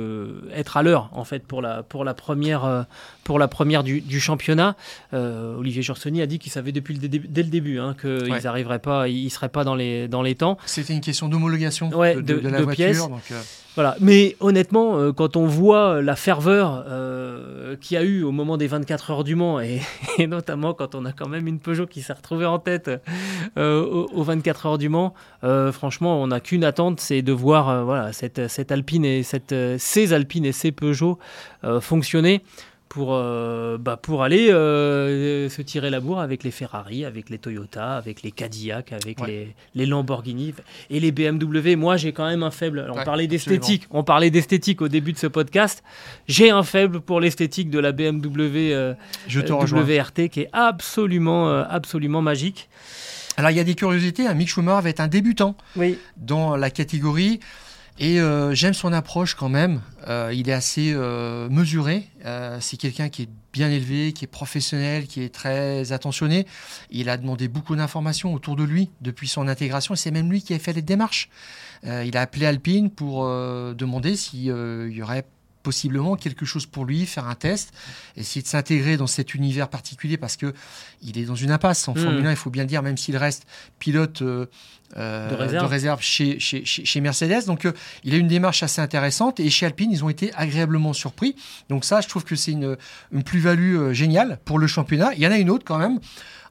[0.53, 2.87] être à l'heure en fait pour la pour la première
[3.29, 4.75] pour la première du, championnat.
[5.13, 8.79] Euh, Olivier Jorsoni a dit qu'il savait depuis le dès le début hein, qu'ils n'arriveraient
[8.79, 10.57] pas, ils seraient pas dans les, dans les temps.
[10.65, 12.75] C'était une question d'homologation de, de, la voiture.
[12.75, 13.03] Pièces.
[13.03, 13.35] Euh.
[13.75, 13.97] Voilà.
[14.01, 16.87] Mais honnêtement, euh, quand on voit la ferveur
[17.83, 19.83] qu'il y a eu au moment des 24 heures du Mans, et,
[20.27, 22.91] notamment quand on a quand même une Peugeot qui s'est retrouvée en tête
[23.59, 25.13] aux, 24 heures du Mans,
[25.43, 30.15] franchement, on n'a qu'une attente, c'est de voir voilà, cette, cette Alpine et cette, ces
[30.15, 31.19] Alpines et ces Peugeot
[31.83, 32.43] fonctionner
[32.89, 37.39] pour, euh, bah pour aller euh, se tirer la bourre avec les Ferrari, avec les
[37.39, 40.55] Toyota, avec les Cadillac, avec les, les, Lamborghini
[40.91, 41.77] et les BMW.
[41.77, 42.91] Moi, j'ai quand même un faible.
[42.91, 43.87] on parlait d'esthétique.
[43.91, 45.83] On parlait d'esthétique au début de ce podcast.
[46.27, 48.95] J'ai un faible pour l'esthétique de la BMW euh,
[49.27, 52.69] Je WRT qui est absolument, absolument magique.
[53.37, 54.27] Alors, il y a des curiosités.
[54.27, 54.35] hein.
[54.35, 55.97] Mick Schumacher va être un débutant oui.
[56.17, 57.39] dans la catégorie.
[58.01, 59.81] Et euh, j'aime son approche quand même.
[60.07, 62.09] Euh, il est assez euh, mesuré.
[62.61, 66.47] c'est quelqu'un qui est bien élevé, qui est professionnel, qui est très attentionné.
[66.91, 69.97] Il a demandé beaucoup d'informations autour de lui depuis son intégration.
[69.97, 71.29] C'est même lui qui a fait les démarches.
[71.85, 75.25] il a appelé Alpine pour demander s'il y aurait
[75.65, 77.75] possiblement quelque chose pour lui, faire un test,
[78.17, 80.55] essayer de s'intégrer dans cet univers particulier parce que
[81.03, 81.99] il est dans une impasse en hmm.
[81.99, 83.47] Formule 1, il faut bien le dire, même s'il reste
[83.79, 84.23] pilote
[84.97, 86.01] euh, de, réserve.
[86.03, 87.45] chez, chez, chez, Mercedes.
[87.47, 87.73] Donc euh,
[88.05, 91.37] il a une démarche assez intéressante et chez Alpine, ils ont été agréablement surpris.
[91.69, 92.77] Donc ça, je trouve que c'est une,
[93.13, 95.11] une plus-value euh, géniale pour le championnat.
[95.17, 95.99] Il y en a une autre quand même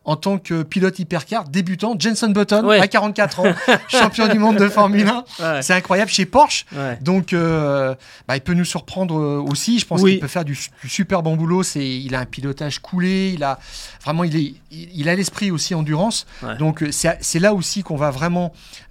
[0.06, 2.80] en tant que pilote hypercar débutant, Jenson Button, Ouais.
[2.80, 3.54] à 44 ans,
[3.90, 5.26] champion du monde de Formule 1.
[5.56, 5.62] Ouais.
[5.62, 6.66] C'est incroyable chez Porsche.
[6.74, 6.98] Ouais.
[7.02, 7.94] Donc, euh,
[8.26, 9.16] bah, il peut nous surprendre
[9.46, 9.80] aussi.
[9.80, 10.12] Je pense Oui.
[10.12, 11.62] qu'il peut faire du, du super bon boulot.
[11.62, 13.34] C'est, il a un pilotage coulé.
[13.34, 13.60] Il a
[14.02, 16.26] vraiment, il est, il, il a l'esprit aussi endurance.
[16.58, 18.27] Donc, c'est, c'est là aussi qu'on va vraiment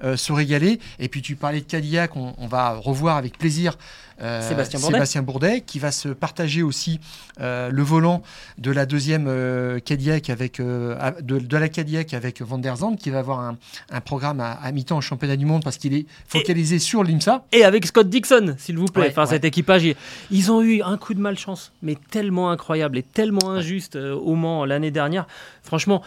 [0.03, 0.79] euh, se régaler.
[0.99, 2.17] Et puis, tu parlais de Cadillac.
[2.17, 3.77] On, on va revoir avec plaisir.
[4.23, 4.95] euh, Sébastien Bourdet.
[4.95, 7.01] Sébastien Bourdet, qui va se partager aussi
[7.41, 8.23] euh, le volant
[8.57, 10.97] de la deuxième euh, Cadillac avec de,
[11.39, 13.59] de la Cadillac avec Van der Zandt, qui va avoir un,
[13.91, 17.45] un programme à, à mi-temps au championnat du monde parce qu'il est focalisé sur l'IMSA.
[17.53, 19.03] Et avec Scott Dixon, s'il vous plaît.
[19.05, 19.29] Ouais, enfin, ouais.
[19.29, 19.83] cet équipage,
[20.31, 24.65] ils- ont eu un coup de malchance, mais tellement incroyable et tellement injuste au Mans
[24.65, 25.27] l'année dernière.
[25.63, 26.03] Franchement,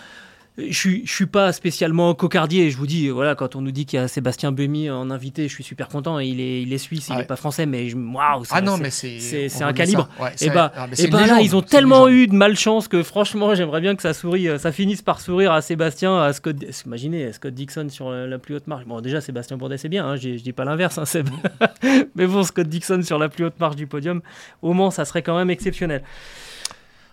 [0.67, 2.69] je suis, je suis pas spécialement cocardier.
[2.71, 5.09] Je vous dis, euh, voilà, quand on nous dit qu'il y a Sébastien Bumy en
[5.11, 6.19] invité, je suis super content.
[6.19, 7.23] Il est, il est suisse, il est ouais.
[7.25, 10.09] pas français, mais waouh, Ah non, c'est- mais c'est c'est- c'est un calibre.
[10.19, 12.33] Ouais, Et c'est- bah, ah, et c'est bah là, ils ont c'est tellement eu de
[12.35, 16.19] malchance que franchement, j'aimerais bien que ça sourie, euh, ça finisse par sourire à Sébastien,
[16.21, 16.55] à Scott.
[16.85, 18.85] Imaginez Scott Dixon sur la, la plus haute marche.
[18.85, 21.29] Bon, déjà, Sébastien Bourdet, c'est bien, hein, je dis pas l'inverse, hein, Seb.
[22.15, 24.21] Mais bon, Scott Dixon sur la plus haute marche du podium,
[24.61, 26.03] au Mans, ça serait quand même exceptionnel.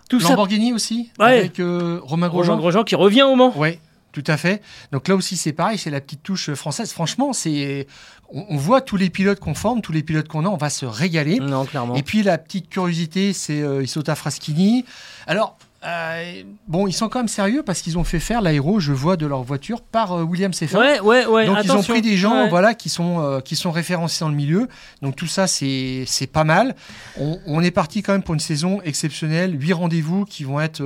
[0.09, 1.39] Tout ça, Lamborghini aussi, Ouais.
[1.39, 2.57] avec euh, Romain Romain Grosjean.
[2.59, 3.53] Grosjean qui revient au Mans.
[3.57, 3.79] Oui,
[4.13, 4.63] tout à fait.
[4.93, 6.93] Donc là aussi, c'est pareil, c'est la petite touche française.
[6.93, 7.87] Franchement, c'est
[8.33, 10.71] on, on voit tous les pilotes qu'on forme, tous les pilotes qu'on a, on va
[10.71, 11.39] se régaler.
[11.41, 11.95] Non, clairement.
[11.97, 14.85] Et puis la petite curiosité, c'est euh, Isota Fraschini.
[15.27, 18.93] Alors, euh, bon, ils sont quand même sérieux parce qu'ils ont fait faire l'aéro, je
[18.93, 20.83] vois, de leur voiture par euh, William Seyfarth.
[20.83, 21.47] Ouais, ouais, ouais.
[21.47, 24.35] Donc ils ont pris des gens voilà, qui, sont, euh, qui sont référencés dans le
[24.35, 24.69] milieu.
[25.03, 26.75] Donc tout ça, c'est c'est pas mal.
[27.21, 29.57] On, on est parti quand même pour une saison exceptionnelle.
[29.61, 30.83] Huit rendez-vous qui vont être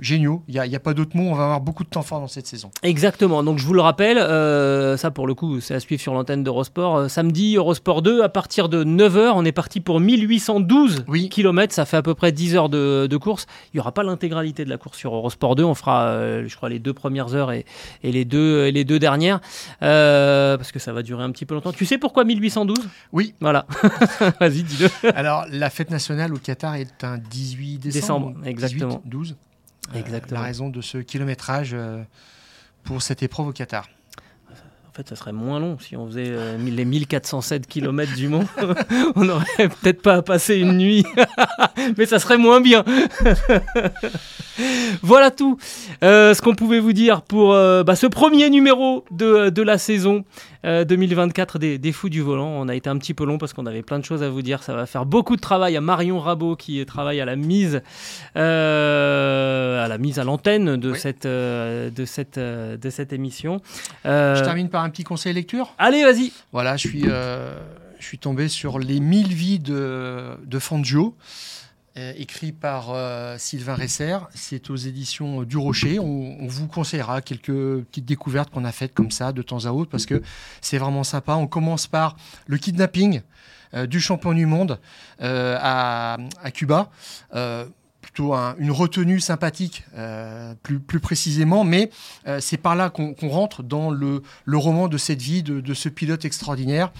[0.00, 0.42] géniaux.
[0.48, 1.30] Il n'y a, y a pas d'autre mot.
[1.30, 2.70] On va avoir beaucoup de temps fort dans cette saison.
[2.82, 3.42] Exactement.
[3.42, 4.18] Donc je vous le rappelle,
[4.98, 7.08] ça pour le coup, c'est à suivre sur l'antenne d'Eurosport.
[7.10, 11.28] Samedi, Eurosport 2, à partir de 9h, on est parti pour 1812 Oui.
[11.28, 11.72] km.
[11.74, 13.46] Ça fait à peu près 10 heures de, de course.
[13.72, 15.64] Il n'y aura pas l'intégralité de la course sur Eurosport 2.
[15.64, 17.64] On fera, euh, je crois, les deux premières heures et,
[18.02, 19.40] et les, deux, et les deux dernières.
[19.82, 21.72] Euh, parce que ça va durer un petit peu longtemps.
[21.72, 23.34] Tu sais pourquoi 1812 Oui.
[23.40, 23.66] Voilà.
[24.40, 24.88] Vas-y, dis-le.
[25.16, 28.28] Alors, la fête nationale au Qatar est un 18 décembre.
[28.30, 29.00] Décembre, exactement.
[29.04, 29.36] 18, 12.
[29.94, 30.40] Euh, Exactement.
[30.40, 31.76] la raison de ce kilométrage
[32.84, 33.88] pour cette épreuve au Qatar.
[34.92, 38.44] En fait, ça serait moins long si on faisait euh, les 1407 km du Mont.
[39.16, 41.06] on n'aurait peut-être pas à passer une nuit,
[41.96, 42.84] mais ça serait moins bien.
[45.02, 45.56] voilà tout
[46.04, 49.78] euh, ce qu'on pouvait vous dire pour euh, bah, ce premier numéro de, de la
[49.78, 50.26] saison
[50.64, 52.48] euh, 2024 des, des Fous du Volant.
[52.48, 54.42] On a été un petit peu long parce qu'on avait plein de choses à vous
[54.42, 54.62] dire.
[54.62, 57.82] Ça va faire beaucoup de travail à Marion Rabot qui travaille à la mise,
[58.36, 60.98] euh, à la mise à l'antenne de, Oui.
[60.98, 63.60] cette, euh, de, cette, euh, de cette émission.
[64.06, 65.74] Euh, Je termine par un petit conseil lecture.
[65.78, 66.32] Allez, vas-y.
[66.52, 67.54] Voilà, je suis, euh,
[67.98, 71.22] je suis tombé sur Les 1000 vies de, de Fangio, euh,
[71.96, 74.16] écrit par euh, Sylvain Resser.
[74.34, 75.98] C'est aux éditions du Rocher.
[75.98, 79.70] On, on vous conseillera quelques petites découvertes qu'on a faites comme ça de temps à
[79.70, 80.22] autre parce que
[80.60, 81.34] c'est vraiment sympa.
[81.34, 82.16] On commence par
[82.46, 83.20] le kidnapping
[83.74, 84.78] euh, du champion du monde
[85.20, 86.90] euh, à, à Cuba.
[88.12, 91.90] Plutôt un- une retenue sympathique, euh, plus, précisément, mais
[92.26, 96.26] euh, c'est par là qu'on rentre dans le, roman de cette vie de, ce pilote
[96.26, 96.92] extraordinaire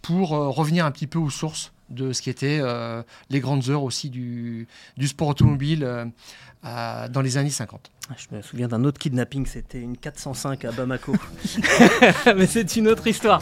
[0.00, 2.60] pour euh, revenir un petit peu aux sources de ce qui était
[3.30, 4.68] les grandes heures aussi du,
[5.06, 5.80] sport automobile
[6.62, 7.90] dans les années 50.
[8.16, 11.14] Je me souviens d'un autre kidnapping, c'était une 405 à Bamako.
[12.36, 13.40] Mais c'est une autre histoire.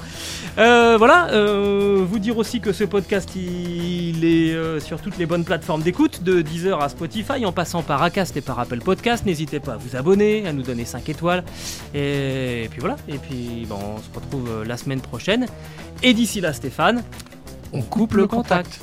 [0.58, 5.24] Euh, voilà, euh, vous dire aussi que ce podcast, il est euh, sur toutes les
[5.24, 9.24] bonnes plateformes d'écoute, de Deezer à Spotify, en passant par Acast et par Apple Podcast.
[9.24, 11.44] N'hésitez pas à vous abonner, à nous donner 5 étoiles.
[11.94, 15.46] Et, puis voilà, et puis bon, on se retrouve la semaine prochaine.
[16.02, 17.02] Et d'ici là, Stéphane,
[17.72, 18.80] on coupe le contact.